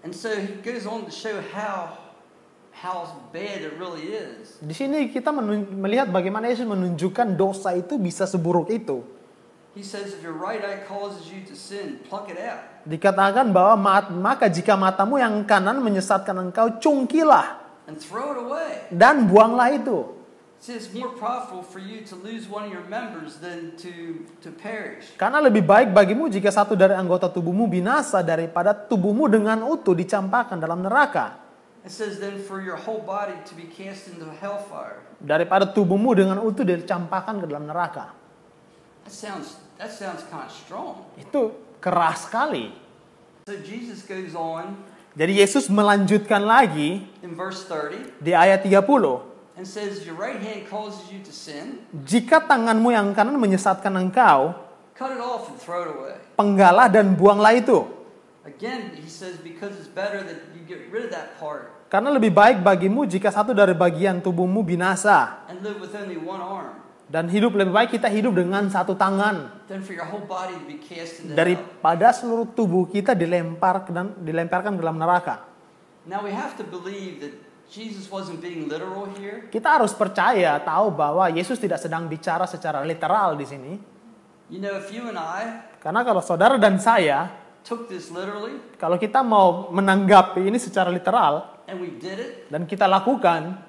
[0.04, 2.07] And so he goes on to show how
[2.72, 4.58] how bad it really is.
[4.60, 5.32] Di sini kita
[5.74, 9.02] melihat bagaimana Yesus menunjukkan dosa itu bisa seburuk itu.
[9.78, 12.82] He says if your right eye causes you to sin, pluck it out.
[12.82, 18.90] Dikatakan bahwa "Ma- maka jika matamu yang kanan menyesatkan engkau, cungkilah and throw it away.
[18.90, 20.18] dan buanglah itu.
[25.14, 30.58] Karena lebih baik bagimu jika satu dari anggota tubuhmu binasa daripada tubuhmu dengan utuh dicampakkan
[30.58, 31.47] dalam neraka.
[31.88, 35.00] It says then for your whole body to be cast into hellfire.
[35.24, 38.12] Daripada tubuhmu dengan utuh dicampakkan ke dalam neraka.
[39.08, 41.08] That sounds that sounds kind of strong.
[41.16, 42.76] Itu keras sekali.
[43.48, 44.76] So Jesus goes on
[45.16, 49.56] Jadi Yesus melanjutkan lagi in verse 30 di ayat 30.
[49.56, 54.52] and says your right hand causes you to sin, Jika tanganmu yang kanan menyesatkan engkau,
[54.92, 56.20] cut it off and throw it away.
[56.36, 57.88] penggalah dan buanglah itu.
[58.44, 62.36] Again, he says because it's better that you get rid of that part Karena lebih
[62.36, 65.48] baik bagimu jika satu dari bagian tubuhmu binasa.
[67.08, 69.64] Dan hidup lebih baik kita hidup dengan satu tangan.
[71.32, 75.48] Daripada seluruh tubuh kita dilempar dan dilemparkan ke dalam neraka.
[79.48, 83.72] Kita harus percaya tahu bahwa Yesus tidak sedang bicara secara literal di sini.
[85.80, 87.32] Karena kalau saudara dan saya,
[88.76, 93.60] kalau kita mau menanggapi ini secara literal and we did it, dan kita lakukan,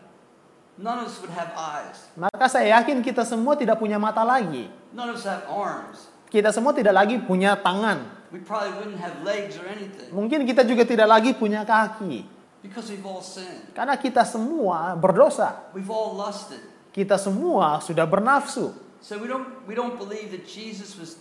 [0.80, 2.08] none of us would have eyes.
[2.16, 4.72] maka saya yakin kita semua tidak punya mata lagi.
[4.96, 6.08] None of us have arms.
[6.32, 8.06] Kita semua tidak lagi punya tangan.
[8.30, 12.24] We probably wouldn't have legs or anything Mungkin kita juga tidak lagi punya kaki.
[12.62, 13.74] because we've all sinned.
[13.74, 15.68] Karena kita semua berdosa.
[15.74, 16.62] We've all lusted.
[16.94, 18.72] Kita semua sudah bernafsu.
[19.00, 21.18] So we don't we don't believe that Jesus was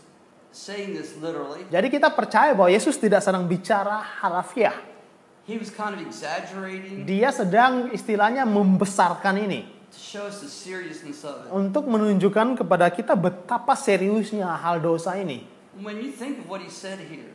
[0.52, 1.62] saying this literally.
[1.70, 4.74] Jadi kita percaya bahwa Yesus tidak sedang bicara harafiah.
[5.48, 9.64] He was kind of exaggerating Dia sedang istilahnya membesarkan ini.
[9.88, 11.48] to show us the seriousness of it.
[11.48, 15.57] Untuk menunjukkan kepada kita betapa seriusnya hal dosa ini.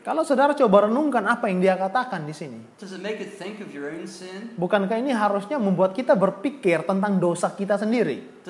[0.03, 2.59] Kalau saudara coba renungkan apa yang dia katakan di sini.
[2.75, 4.51] does it make you think of your own sin?
[4.59, 8.43] Bukankah ini harusnya membuat kita berpikir tentang dosa kita sendiri?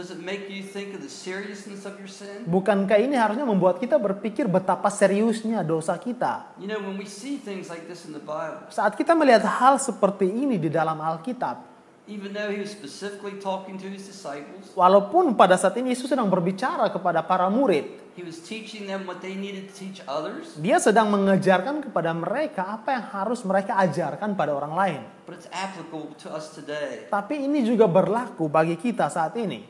[2.49, 6.57] Bukankah ini harusnya membuat kita berpikir betapa seriusnya dosa kita?
[6.57, 9.77] You know, when we see things like this in the Bible, Saat kita melihat hal
[9.77, 11.72] seperti ini di dalam Alkitab,
[12.03, 16.27] even though he was specifically talking to his disciples, Walaupun pada saat ini Yesus sedang
[16.27, 20.77] berbicara kepada para murid, he was teaching them what they needed to teach others, dia
[20.77, 25.01] sedang mengajarkan kepada mereka apa yang harus mereka ajarkan pada orang lain.
[25.23, 27.07] but it's applicable to us today.
[27.07, 29.63] Tapi ini juga berlaku bagi kita saat ini.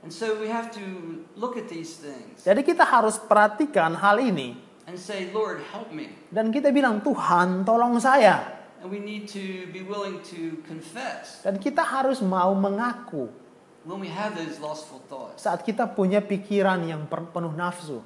[0.00, 0.86] And so we have to
[1.36, 4.56] look at these things Jadi kita harus perhatikan hal ini
[4.88, 6.08] and say, Lord, help me.
[6.30, 8.59] dan kita bilang Tuhan tolong saya.
[8.80, 13.28] And we need to be willing to confess Dan kita harus mau mengaku
[13.84, 15.40] when we have those lustful thoughts.
[15.40, 18.00] saat kita punya pikiran yang penuh nafsu.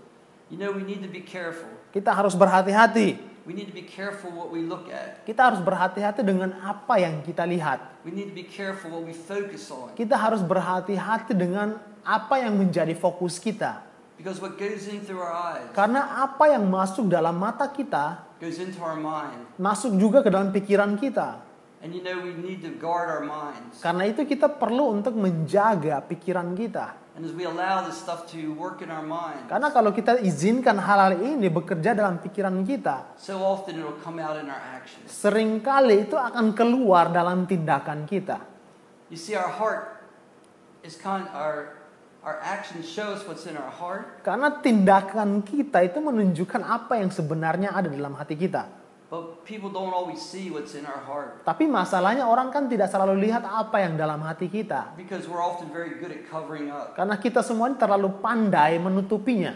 [0.52, 1.70] You know, we need to be careful.
[1.90, 3.16] Kita harus berhati-hati.
[3.44, 5.20] We need to be careful what we look at.
[5.28, 7.80] Kita harus berhati-hati dengan apa yang kita lihat.
[8.06, 9.92] We need to be careful what we focus on.
[9.96, 13.84] Kita harus berhati-hati dengan apa yang menjadi fokus kita.
[14.14, 18.60] Because what goes in through our eyes Karena apa yang masuk dalam mata kita goes
[18.60, 19.48] into our mind.
[19.56, 21.40] masuk juga ke dalam pikiran kita.
[21.80, 23.80] And you know, we need to guard our minds.
[23.80, 26.96] Karena itu kita perlu untuk menjaga pikiran kita.
[27.14, 30.80] And as we allow this stuff to work in our mind, Karena kalau kita izinkan
[30.80, 35.06] hal-hal ini bekerja dalam pikiran kita, so often it'll come out in our actions.
[35.12, 38.42] sering kali itu akan keluar dalam tindakan kita.
[39.12, 40.08] You see, our heart
[40.82, 41.73] is kind our
[42.24, 47.12] our actions show us what's in our heart, Karena tindakan kita itu menunjukkan apa yang
[47.12, 48.64] sebenarnya ada dalam hati kita.
[49.12, 53.28] but people don't always see what's in our heart Tapi masalahnya orang kan tidak selalu
[53.28, 54.96] lihat apa yang dalam hati kita.
[54.96, 56.96] because we're often very good at covering up.
[56.96, 59.54] Karena kita semua terlalu pandai menutupinya.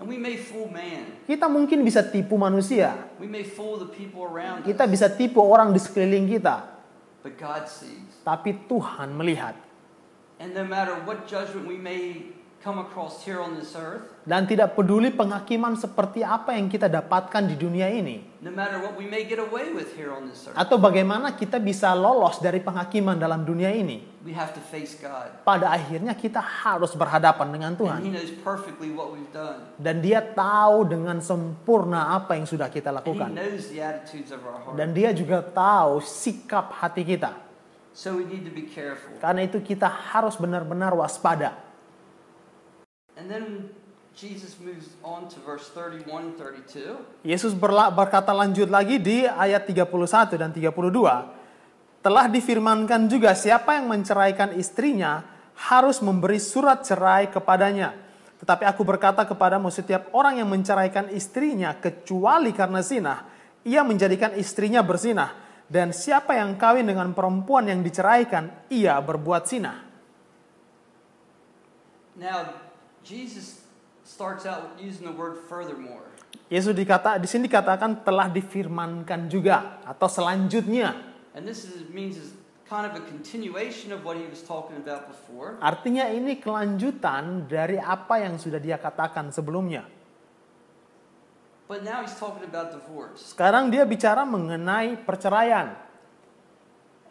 [0.00, 1.26] And we may fool man.
[1.28, 2.96] Kita mungkin bisa tipu manusia.
[3.20, 4.92] We may fool the people around Kita us.
[4.96, 6.72] bisa tipu orang di sekeliling kita.
[7.20, 8.24] But God sees.
[8.24, 9.52] Tapi Tuhan melihat.
[10.40, 14.72] And no matter what judgment we may come across here on this earth, Dan tidak
[14.72, 18.24] peduli penghakiman seperti apa yang kita dapatkan di dunia ini.
[18.40, 21.56] no matter what we may get away with here on this earth, Atau bagaimana kita
[21.56, 24.00] bisa lolos dari penghakiman dalam dunia ini.
[24.24, 25.28] we have to face God.
[25.44, 27.98] Pada akhirnya kita harus berhadapan dengan And He Tuhan.
[28.16, 29.60] knows perfectly what we've done.
[29.76, 33.28] Dan dia tahu dengan sempurna apa yang sudah kita And He lakukan.
[33.36, 34.76] knows the attitudes of our heart.
[34.76, 37.49] Dan dia juga tahu sikap hati kita.
[38.00, 39.12] So we need to be careful.
[39.20, 41.52] Karena itu kita harus benar-benar waspada.
[43.12, 43.68] And then
[44.16, 46.08] Jesus moves on to verse 31
[46.40, 47.28] 32.
[47.28, 50.72] Yesus berla- berkata lanjut lagi di ayat 31 dan 32.
[52.00, 55.20] Telah difirmankan juga siapa yang menceraikan istrinya
[55.68, 57.92] harus memberi surat cerai kepadanya.
[58.40, 63.28] Tetapi aku berkata kepadamu setiap orang yang menceraikan istrinya kecuali karena zina,
[63.68, 65.49] ia menjadikan istrinya berzinah.
[65.70, 69.86] Dan siapa yang kawin dengan perempuan yang diceraikan, ia berbuat zina.
[72.18, 72.58] Now,
[73.06, 73.62] Jesus
[74.02, 76.10] starts out using the word furthermore.
[76.50, 80.90] Yesus dikata di sini dikatakan telah difirmankan juga atau selanjutnya.
[81.38, 82.34] And this is, means is
[82.66, 85.54] kind of a continuation of what he was talking about before.
[85.62, 89.86] Artinya ini kelanjutan dari apa yang sudah dia katakan sebelumnya.
[91.70, 93.30] But now he's talking about divorce.
[93.30, 95.78] Sekarang dia bicara mengenai perceraian.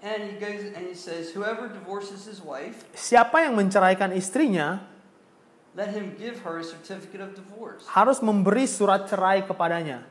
[0.03, 4.83] And he goes and he says, Whoever divorces his wife, Siapa yang menceraikan istrinya
[5.79, 7.87] let him give her a certificate of divorce.
[7.87, 10.03] harus memberi surat cerai kepadanya.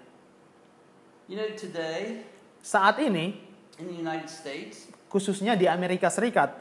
[1.28, 2.24] You know, today
[2.64, 3.36] Saat ini,
[3.76, 6.56] in the United States, khususnya di Amerika Serikat,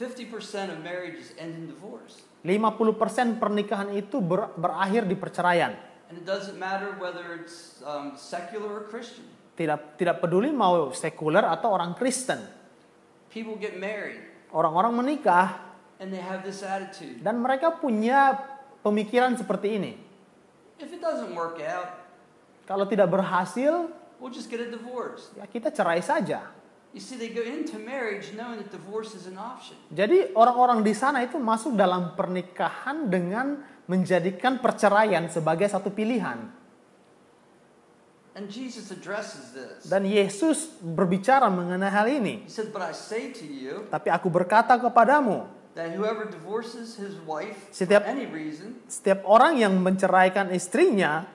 [0.00, 2.24] 50% of marriages end in divorce.
[2.40, 5.76] 50% pernikahan itu ber- berakhir di perceraian.
[6.08, 9.28] And it doesn't matter whether it's um, secular or Christian.
[9.54, 12.40] Tidak tidak peduli mau sekuler atau orang Kristen.
[13.28, 15.60] People get married Orang-orang menikah
[16.00, 17.20] and they have this attitude.
[17.20, 18.40] dan mereka punya
[18.80, 19.92] pemikiran seperti ini.
[20.80, 22.08] If it doesn't work out,
[22.64, 25.28] Kalau tidak berhasil, we'll just get a divorce.
[25.36, 26.48] ya kita cerai saja.
[26.96, 29.76] You see, they go into marriage knowing that divorce is an option.
[29.92, 36.52] Jadi orang-orang di sana itu masuk dalam pernikahan dengan menjadikan perceraian sebagai satu pilihan.
[38.38, 39.90] And Jesus addresses this.
[39.90, 42.46] Dan Yesus berbicara mengenai hal ini.
[42.46, 47.18] He said, But I say to you Tapi aku berkata kepadamu, that whoever divorces his
[47.26, 51.26] wife Setiap- for any reason, setiap orang yang menceraikan istrinya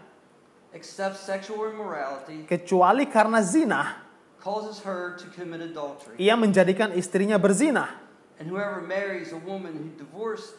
[0.71, 3.99] except sexual immorality, kecuali karena zina,
[4.39, 6.15] causes her to commit adultery.
[6.15, 7.99] ia menjadikan istrinya berzinah.
[8.39, 10.55] And whoever marries a woman who divorced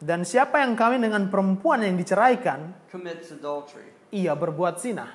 [0.00, 2.72] Dan siapa yang kawin dengan perempuan yang diceraikan,
[4.08, 5.12] ia berbuat zina.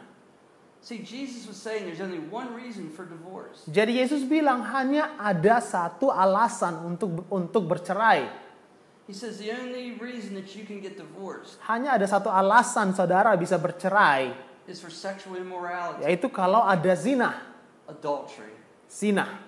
[3.65, 8.29] Jadi Yesus bilang hanya ada satu alasan untuk untuk bercerai.
[11.65, 14.37] Hanya ada satu alasan saudara bisa bercerai,
[16.05, 17.41] yaitu kalau ada zina.
[17.89, 18.53] adultery.
[18.89, 19.44] Zina.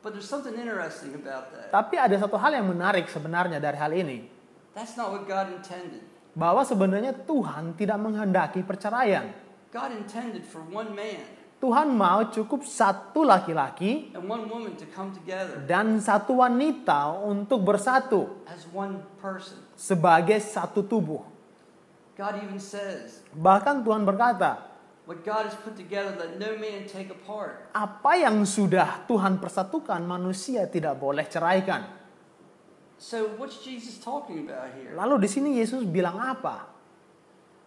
[0.00, 1.68] But there's something interesting about that.
[1.68, 4.24] Tapi ada satu hal yang menarik sebenarnya dari hal ini.
[4.72, 6.00] That's not what God intended.
[6.32, 9.28] Bahwa sebenarnya Tuhan tidak menghendaki perceraian.
[9.70, 14.16] God intended for one man Tuhan mau cukup satu laki-laki
[15.68, 19.60] dan satu wanita untuk bersatu as one person.
[19.76, 21.20] sebagai satu tubuh.
[22.16, 24.69] God even says, Bahkan Tuhan berkata,
[25.10, 27.74] What God has put together, let no man take apart.
[27.74, 31.82] apa yang sudah Tuhan persatukan manusia tidak boleh ceraikan.
[32.94, 34.94] So, what's Jesus talking about here?
[34.94, 36.62] Lalu di sini Yesus bilang apa?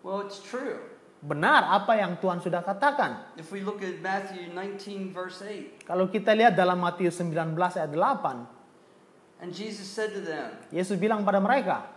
[0.07, 0.87] Well, it's true.
[1.19, 3.35] Benar apa yang Tuhan sudah katakan.
[3.35, 7.91] If we look at Matthew 19, verse 8, Kalau kita lihat dalam Matius 19 ayat
[7.91, 11.91] 8, and Jesus said to them, Yesus bilang pada mereka,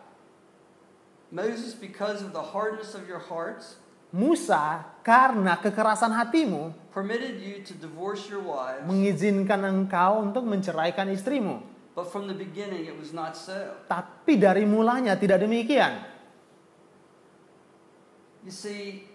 [1.30, 3.78] Moses, because of the hardness of your hearts,
[4.10, 11.62] Musa karena kekerasan hatimu permitted you to divorce your wives, mengizinkan engkau untuk menceraikan istrimu.
[11.96, 13.72] but from the beginning it was not so.
[13.88, 16.04] Tapi dari mulanya tidak demikian.
[18.44, 19.08] You see,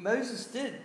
[0.00, 0.80] Moses did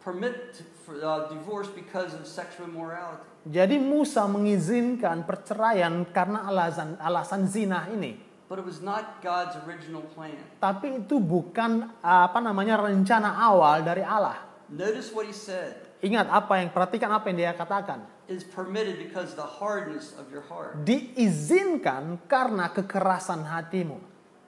[0.00, 3.26] permit to, for, uh, divorce because of sexual immorality.
[3.44, 8.29] Jadi Musa mengizinkan perceraian karena alasan alasan zina ini.
[8.50, 10.34] But it was not God's original plan.
[10.58, 14.42] Tapi itu bukan apa namanya rencana awal dari Allah.
[14.66, 18.02] Notice what he said Ingat apa yang perhatikan apa yang dia katakan.
[18.26, 20.82] is permitted because the hardness of your heart.
[20.82, 23.98] Diizinkan karena kekerasan hatimu.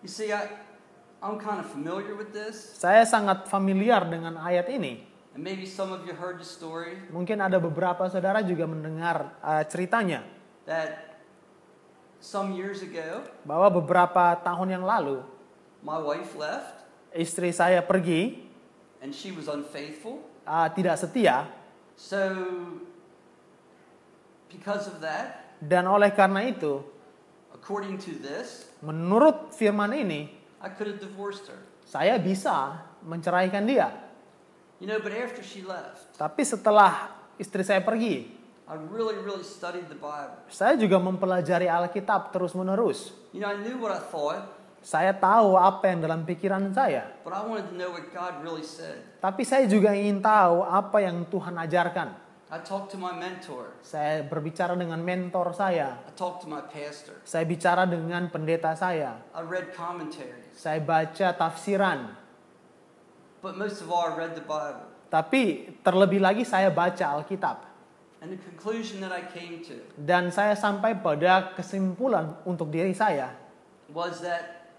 [0.03, 0.51] You see, I,
[1.23, 5.07] I'm kind of familiar with this, Saya sangat familiar dengan ayat ini.
[5.33, 9.65] and maybe some of you heard the story Mungkin ada beberapa saudara juga mendengar uh,
[9.65, 10.21] ceritanya
[10.69, 11.12] that
[12.23, 15.19] some years ago, bahwa beberapa tahun yang lalu
[15.83, 18.47] my wife left, istri saya pergi
[19.03, 20.23] and she was unfaithful.
[20.47, 21.51] uh, tidak setia
[21.93, 22.19] So,
[24.49, 26.83] because of that, dan oleh karena itu
[27.53, 31.59] according to this, menurut firman ini I could have divorced her.
[31.83, 33.91] saya bisa menceraikan dia.
[34.79, 38.27] You know, but after she left, Tapi setelah istri saya pergi,
[38.63, 40.39] I really, really studied the Bible.
[40.49, 43.11] saya juga mempelajari Alkitab terus-menerus.
[43.35, 47.31] You know, I knew what I thought, Saya tahu apa yang dalam pikiran saya, but
[47.31, 48.99] I wanted to know what God really said.
[49.23, 52.19] tapi saya juga ingin tahu apa yang Tuhan ajarkan.
[52.53, 53.73] I talked to my mentor.
[53.81, 57.15] Saya berbicara dengan mentor saya, I talked to my pastor.
[57.23, 60.51] saya bicara dengan pendeta saya, I read commentaries.
[60.55, 62.19] saya baca tafsiran,
[63.39, 64.87] But most of all, I read the Bible.
[65.07, 67.71] tapi terlebih lagi saya baca Alkitab.
[68.23, 73.35] And the conclusion that I came to Dan saya sampai pada kesimpulan untuk diri saya
[73.91, 74.71] was that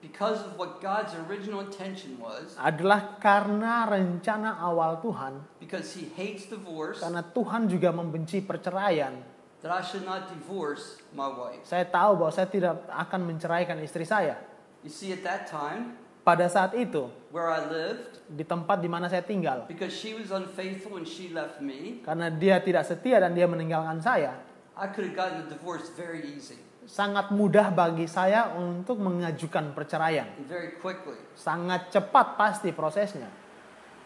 [0.00, 6.48] because of what God's original intention was, adalah karena rencana awal Tuhan, because He hates
[6.48, 9.14] divorce, karena Tuhan juga membenci perceraian.
[9.62, 11.62] that I should not divorce my wife.
[11.62, 14.34] Saya tahu bahwa saya tidak akan menceraikan istri saya.
[14.82, 19.10] You see, at that time, Pada saat itu, where I lived, di tempat di mana
[19.10, 23.34] saya tinggal, because she was unfaithful and she left me, karena dia tidak setia dan
[23.34, 24.38] dia meninggalkan saya,
[24.78, 30.26] I could have gotten a divorce very easy sangat mudah bagi saya untuk mengajukan perceraian.
[30.50, 31.18] very quickly.
[31.38, 33.30] Sangat cepat pasti prosesnya.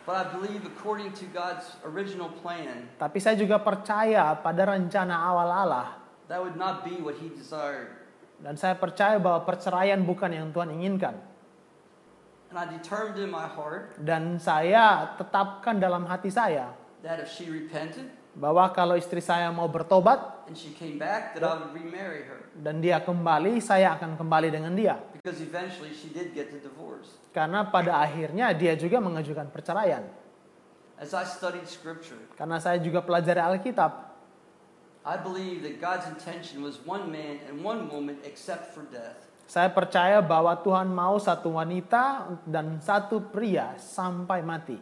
[0.06, 5.50] But I believe, according to God's original plan, Tapi saya juga percaya pada rencana awal
[5.50, 5.86] Allah.
[6.30, 7.90] that would not be what He desired.
[8.38, 11.16] Dan saya percaya bahwa perceraian bukan yang Tuhan inginkan.
[12.56, 16.72] And I determined in my heart Dan saya tetapkan dalam hati saya
[17.04, 21.44] that if she repented bahwa kalau istri saya mau bertobat and she came back, that
[21.44, 22.48] I would remarry her.
[22.56, 24.96] dan dia kembali, saya akan kembali dengan dia.
[25.20, 27.20] Because eventually she did get the divorce.
[27.36, 30.08] Karena pada akhirnya dia juga mengajukan perceraian.
[30.96, 34.16] As I studied scripture, Karena saya juga pelajari Alkitab,
[35.04, 39.25] I believe that God's intention was one man and one woman except for death.
[39.46, 44.78] Saya percaya bahwa Tuhan mau satu wanita dan satu pria sampai mati.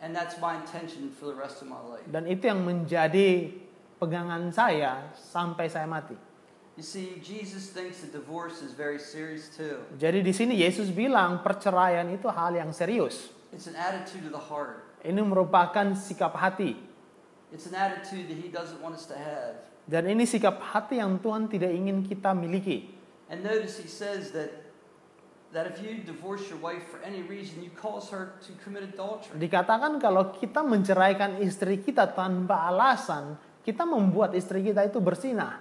[0.00, 2.04] And that's my intention for the rest of my life.
[2.08, 3.52] Dan itu yang menjadi
[4.00, 6.16] pegangan saya sampai saya mati.
[6.80, 9.84] You see, Jesus thinks that divorce is very serious too.
[10.00, 13.28] Jadi di sini Yesus bilang perceraian itu hal yang serius.
[13.52, 14.84] It's an attitude of the heart.
[15.04, 16.76] Ini merupakan sikap hati.
[17.52, 19.60] It's an attitude that He doesn't want us to have.
[19.84, 22.99] Dan ini sikap hati yang Tuhan tidak ingin kita miliki.
[23.30, 24.70] And notice He says that
[25.50, 29.34] that if you divorce your wife for any reason, you cause her to commit adultery.
[29.34, 33.34] Dikatakan kalau kita menceraikan istri kita tanpa alasan,
[33.66, 35.58] kita membuat istri kita itu bersinah.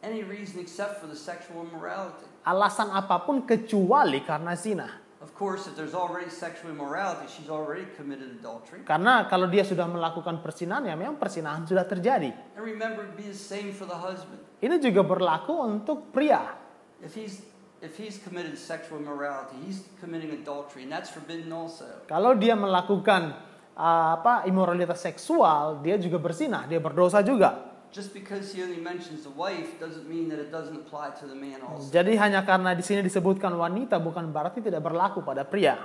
[0.00, 2.24] Any reason except for the sexual immorality.
[2.48, 4.88] Alasan apa pun kecuali karena zina.
[5.16, 8.84] Of course, if there's already sexual immorality, she's already committed adultery.
[8.84, 12.30] Karena kalau dia sudah melakukan persinahan, ya memang persinahan sudah terjadi.
[12.54, 14.38] And remember, be the same for the husband.
[14.60, 16.65] Ini juga berlaku untuk pria.
[17.04, 17.44] If he's
[17.84, 21.84] if he's committed sexual immorality, he's committing adultery, and that's forbidden also.
[22.08, 23.36] Kalau dia melakukan
[23.76, 27.76] uh, apa imoralitas seksual, dia juga bersinah, dia berdosa juga.
[27.92, 31.36] Just because he only mentions the wife doesn't mean that it doesn't apply to the
[31.36, 31.88] man also.
[31.88, 35.80] Jadi hanya karena di sini disebutkan wanita bukan berarti tidak berlaku pada pria.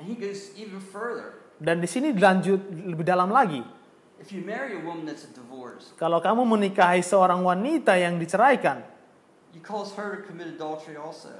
[0.00, 1.46] And he goes even further.
[1.56, 2.58] Dan di sini dilanjut
[2.90, 3.62] lebih dalam lagi.
[4.16, 8.95] If you marry a woman that's a divorce, Kalau kamu menikahi seorang wanita yang diceraikan,
[9.56, 11.32] you cause her to commit adultery also.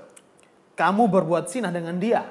[0.72, 2.24] kamu berbuat sinah dengan dia.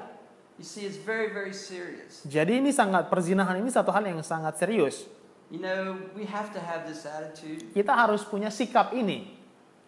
[0.58, 2.24] You see, it's very, very serious.
[2.24, 5.04] Jadi ini sangat perzinahan ini satu hal yang sangat serius.
[5.52, 9.36] You know, we have to have this attitude Kita harus punya sikap ini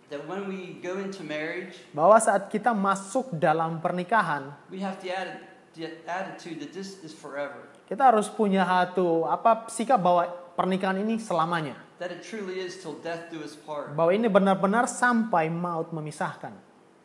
[0.08, 5.10] that when we go into marriage, bahwa saat kita masuk dalam pernikahan, we have the,
[5.12, 5.40] atti-
[5.76, 11.16] the attitude that this is forever, kita harus punya satu apa sikap bahwa pernikahan ini
[11.16, 11.74] selamanya.
[11.98, 13.90] that it truly is till death do us part.
[13.98, 16.54] Bahwa ini benar-benar sampai maut memisahkan.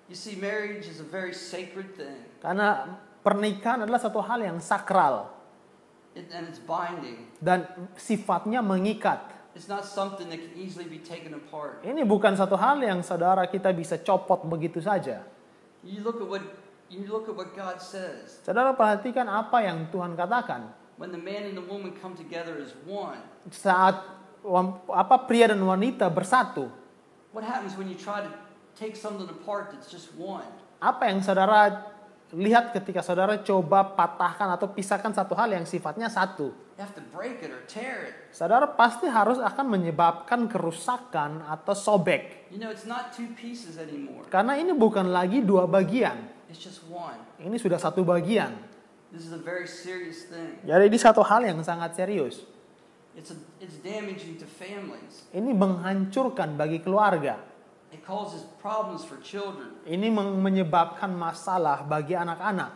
[0.06, 2.14] You see, marriage is a very sacred thing,
[2.44, 5.32] Karena pernikahan adalah satu hal yang sakral
[6.14, 7.26] it, and it's binding.
[7.42, 7.66] dan
[7.98, 9.34] sifatnya mengikat.
[9.54, 11.82] It's not something that can easily be taken apart.
[11.86, 15.22] Ini bukan satu hal yang saudara kita bisa copot begitu saja.
[15.86, 16.44] You look at what
[16.94, 18.38] you look at what God says.
[18.46, 20.70] Saudara perhatikan apa yang Tuhan katakan.
[21.02, 23.18] When the man and the woman come together as one,
[23.50, 23.98] Saat
[24.94, 26.70] apa pria dan wanita bersatu,
[27.34, 28.30] what happens when you try to
[28.78, 30.46] take something apart that's just one?
[30.84, 31.88] apa yang saudara
[32.36, 36.52] lihat ketika saudara coba patahkan atau pisahkan satu hal yang sifatnya satu?
[36.74, 38.14] You have to break it or tear it.
[38.34, 42.50] Saudara pasti harus akan menyebabkan kerusakan atau sobek.
[42.50, 44.26] You know, it's not two pieces anymore.
[44.28, 46.18] Karena ini bukan lagi dua bagian.
[46.54, 47.18] It's just one.
[47.42, 48.54] Ini sudah satu bagian.
[49.10, 50.62] This is a very serious thing.
[50.62, 52.46] Jadi ini satu hal yang sangat serius.
[53.18, 55.26] It's a, it's damaging to families.
[55.34, 57.42] Ini menghancurkan bagi keluarga.
[57.90, 59.82] It causes problems for children.
[59.90, 62.70] Ini menyebabkan masalah bagi anak-anak.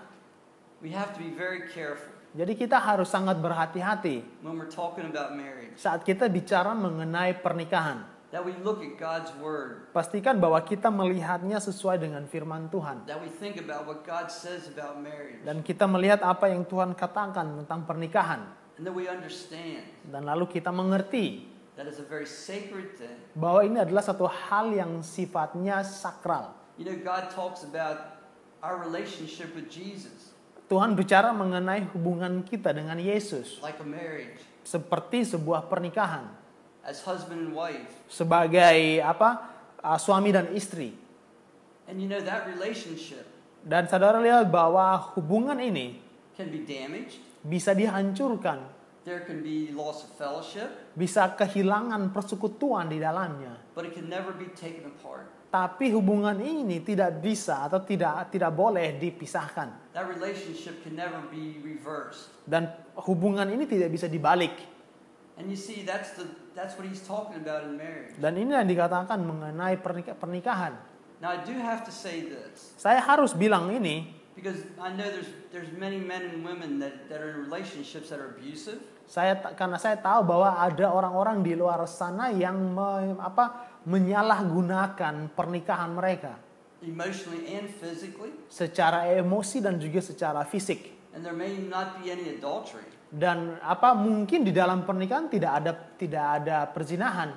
[0.81, 5.33] We have to be very careful Jadi kita harus sangat berhati-hati when we're talking about
[5.33, 5.73] marriage.
[5.73, 8.05] saat kita bicara mengenai pernikahan.
[8.35, 9.87] That we look at God's word.
[9.95, 13.07] Pastikan bahwa kita melihatnya sesuai dengan firman Tuhan.
[13.07, 15.39] That we think about what God says about marriage.
[15.47, 18.43] Dan kita melihat apa yang Tuhan katakan tentang pernikahan.
[18.75, 21.47] And that we understand Dan lalu kita mengerti
[21.79, 23.15] that it's a very sacred thing.
[23.31, 26.51] bahwa ini adalah satu hal yang sifatnya sakral.
[26.75, 28.19] You know, God talks about
[28.59, 30.35] our relationship with Jesus
[30.67, 34.35] Tuhan bicara mengenai hubungan kita dengan Yesus like a marriage,
[34.67, 36.27] seperti sebuah pernikahan
[36.87, 37.91] as husband and wife.
[38.07, 39.43] sebagai apa
[39.77, 40.95] uh, suami dan istri.
[41.87, 43.23] And you know, that relationship
[43.59, 45.99] Dan saudara lihat bahwa hubungan ini
[46.33, 47.19] can be damaged.
[47.43, 48.63] bisa dihancurkan,
[49.03, 53.55] There can be loss of fellowship, bisa kehilangan persekutuan di dalamnya.
[53.71, 55.27] but it can never be taken apart.
[55.47, 59.95] Tapi hubungan ini tidak bisa atau tidak tidak boleh dipisahkan.
[59.95, 62.35] That relationship can never be reversed.
[62.43, 62.67] Dan
[62.99, 64.51] hubungan ini tidak bisa dibalik.
[68.17, 70.73] Dan ini yang dikatakan mengenai pernika- pernikahan.
[71.17, 75.33] Now, I do have to say this Saya harus bilang ini because I know there's
[75.49, 78.77] there's many men and women that, that are in relationships that are abusive,
[79.09, 85.89] saya karena saya tahu bahwa ada orang-orang di luar sana yang me- apa menyalahgunakan pernikahan
[85.89, 86.37] mereka
[86.85, 90.93] emotionally and physically, secara emosi dan juga secara fisik.
[91.17, 92.85] and there may not be any adultery.
[93.07, 97.31] Dan apa mungkin di dalam pernikahan tidak ada tidak ada perzinahan.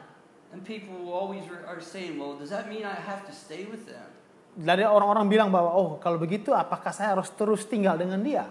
[0.50, 3.86] And people always re- are saying, "Well, does that mean I have to stay with
[3.86, 4.10] them?"
[4.58, 8.50] Dari orang-orang bilang bahwa oh kalau begitu apakah saya harus terus tinggal dengan dia?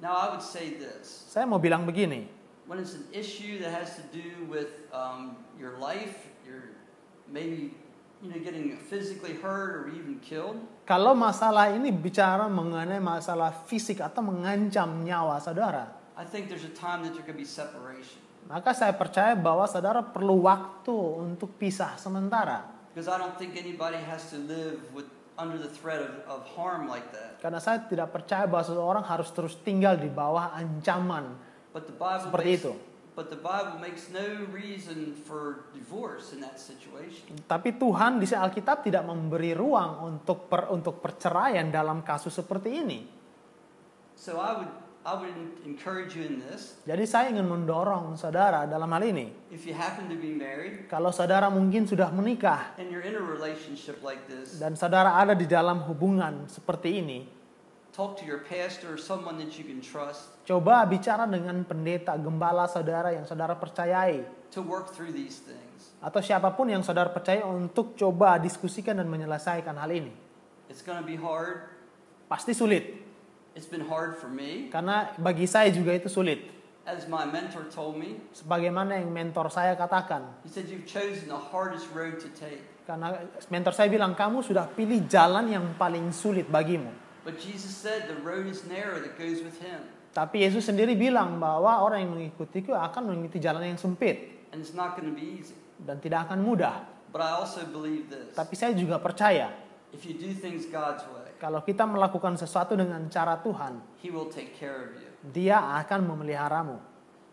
[0.00, 2.24] Now, I would say this: Saya mau bilang begini,
[2.64, 6.72] when it's an issue that has to do with um, your life, your
[7.28, 7.76] maybe
[8.24, 10.56] you know getting physically hurt or even killed,
[10.88, 16.76] kalau masalah ini bicara mengenai masalah fisik atau mengancam nyawa saudara, I think there's a
[16.76, 18.20] time that there could be separation.
[18.50, 22.66] maka saya percaya bahwa saudara perlu waktu untuk pisah sementara.
[22.92, 25.06] Because I don't think anybody has to live with
[25.40, 27.40] under the threat of, of harm like that.
[27.40, 31.32] Karena saya tidak percaya bahwa seseorang harus terus tinggal di bawah ancaman
[31.70, 32.72] But the Bible seperti makes, itu.
[33.14, 37.30] but the Bible makes no reason for divorce in that situation.
[37.46, 43.00] Tapi Tuhan di Alkitab tidak memberi ruang untuk per, untuk perceraian dalam kasus seperti ini.
[44.18, 44.72] So I would
[45.10, 45.34] I would
[45.66, 46.78] encourage you in this.
[46.86, 49.34] Jadi saya ingin mendorong saudara dalam hal ini.
[49.50, 53.24] If you happen to be married Kalau saudara mungkin sudah menikah and you're in a
[53.24, 57.26] relationship like this, dan saudara ada di dalam hubungan seperti ini,
[57.90, 62.70] Talk to your pastor or someone that you can trust Coba bicara dengan pendeta, gembala
[62.70, 64.22] saudara yang saudara percayai.
[64.54, 65.90] to work through these things.
[65.98, 70.14] Atau siapa pun yang saudara percaya untuk coba diskusikan dan menyelesaikan hal ini.
[70.70, 71.66] It's going to be hard.
[72.30, 73.09] Pasti sulit.
[73.58, 74.70] It's been hard for me.
[74.70, 76.46] Karena bagi saya juga itu sulit.
[76.86, 80.26] As my mentor told me, Sebagaimana yang mentor saya katakan.
[80.42, 82.62] he said, You've chosen the hardest road to take.
[82.88, 83.20] Karena
[83.52, 86.90] mentor saya bilang, kamu sudah pilih jalan yang paling sulit bagimu.
[87.22, 89.84] But Jesus said the road is narrow that goes with him.
[90.10, 94.42] Tapi Yesus sendiri bilang bahwa orang yang mengikutiku akan mengikuti jalan yang sempit.
[94.50, 95.54] And it's not going to be easy.
[95.78, 96.82] Dan tidak akan mudah.
[97.14, 98.34] But I also believe this.
[98.34, 99.54] Tapi saya juga percaya,
[99.90, 104.30] If you do things God's way, kalau kita melakukan sesuatu dengan cara Tuhan, He will
[104.30, 105.08] take care of you.
[105.34, 106.78] dia akan memeliharamu.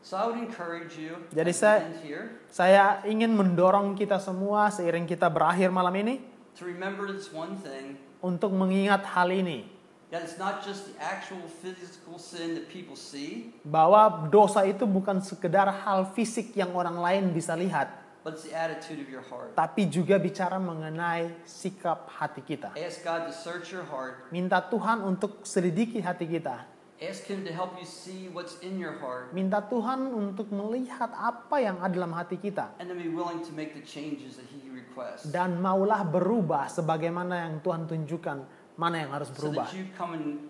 [0.01, 5.03] So I would encourage you Jadi saya- end here Saya ingin mendorong kita semua seiring
[5.03, 6.24] kita berakhir malam ini
[6.55, 9.68] to remember this one thing untuk mengingat hal ini
[10.08, 15.20] that it's not just the actual physical sin that people see, bahwa dosa itu bukan
[15.20, 17.91] sekedar hal fisik yang orang lain bisa lihat,
[18.28, 19.55] but it's the attitude of your heart.
[19.55, 22.75] tapi juga bicara mengenai sikap hati kita.
[22.75, 24.28] Ask God to search your heart.
[24.36, 26.67] Minta Tuhan untuk selidiki hati kita.
[26.97, 31.61] Ask Him to help you see what's in your heart Minta Tuhan untuk melihat apa
[31.61, 34.65] yang ada dalam hati kita and to be willing to make the changes that He
[34.73, 38.38] requests dan maulah berubah sebagaimana yang Tuhan tunjukkan
[38.82, 39.69] mana yang harus so berubah.
[39.69, 40.49] that you come in,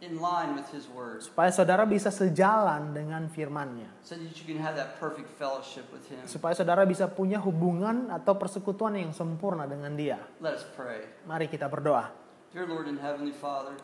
[0.00, 3.88] in line with His Word, Supaya saudara bisa sejalan dengan firman-Nya.
[4.00, 6.24] so that you can have that perfect fellowship with Him.
[6.24, 10.16] supaya saudara bisa punya hubungan atau persekutuan yang sempurna dengan Dia.
[10.40, 11.04] Let us pray.
[11.24, 12.08] Mari kita berdoa.
[12.50, 13.76] Dear Lord and Heavenly Father,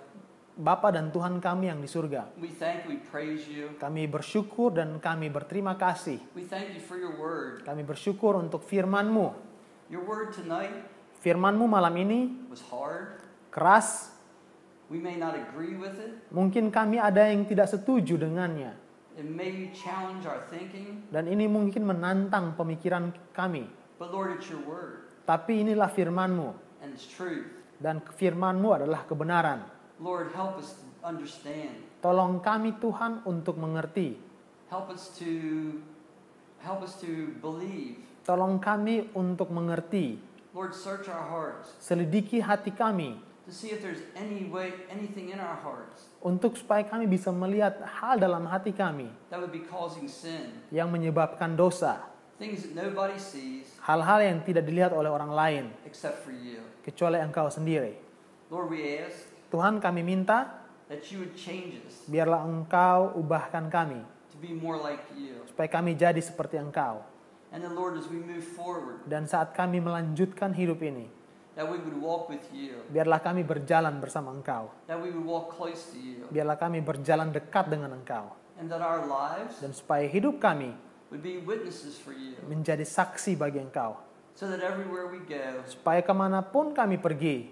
[0.57, 3.77] Bapa dan Tuhan kami yang di surga, we thank, we praise you.
[3.77, 6.17] kami bersyukur dan kami berterima kasih.
[6.33, 7.61] We thank you for your Word.
[7.69, 9.37] Kami bersyukur untuk firman-Mu.
[9.93, 10.73] Your Word tonight
[11.21, 13.21] Firman-Mu malam ini was hard.
[13.53, 14.16] keras,
[14.87, 16.15] We may not agree with it.
[16.31, 18.71] mungkin kami ada yang tidak setuju dengannya.
[19.17, 23.67] It may challenge our thinking, Dan ini mungkin menantang pemikiran kami.
[23.97, 26.49] but Lord, it's your Word Tapi inilah firman-Mu.
[26.85, 27.49] and it's truth.
[27.77, 29.67] Dan firman-Mu adalah kebenaran.
[29.99, 31.83] Lord, help us to understand.
[31.99, 34.15] Tolong kami Tuhan untuk mengerti.
[34.71, 35.27] Help us to
[36.63, 37.99] help us to believe.
[38.23, 40.19] Tolong kami untuk mengerti.
[40.55, 45.39] Lord, search our hearts Selidiki hati kami to see if there's any way, anything in
[45.39, 50.11] our hearts untuk supaya kami bisa melihat hal dalam hati kami that would be causing
[50.11, 52.03] sin, yang menyebabkan dosa,
[52.43, 56.59] things that nobody sees hal-hal yang tidak dilihat oleh orang lain except for you.
[56.83, 57.95] kecuali Engkau sendiri.
[58.51, 60.51] Lord, we ask Tuhan kami minta
[60.91, 65.39] that you would change us biarlah Engkau ubahkan kami to be more like you.
[65.47, 67.03] supaya kami jadi seperti Engkau.
[67.55, 71.07] And then, Lord, as we move forward, Dan saat kami melanjutkan hidup ini,
[71.57, 74.69] that we would walk with you, biarlah kami berjalan bersama Engkau.
[74.85, 78.37] that we would walk close to you, Biarlah kami berjalan dekat dengan Engkau.
[78.61, 80.77] and that our lives Dan supaya hidup kami
[81.09, 83.97] would be witnesses for you, menjadi saksi bagi Engkau.
[84.37, 87.49] so that everywhere we go, Supaya ke mana pun kami pergi,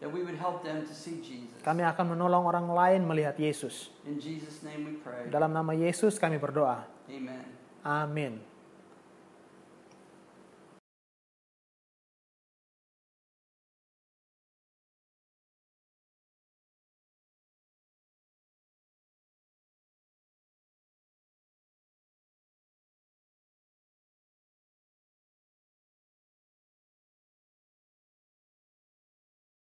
[0.00, 1.60] that we would help them to see Jesus.
[1.60, 3.92] kami akan menolong orang lain melihat Yesus.
[4.08, 5.28] In Jesus' name we pray.
[5.28, 6.88] Dalam nama Yesus kami berdoa.
[7.06, 7.44] Amen.
[7.84, 8.51] Amin.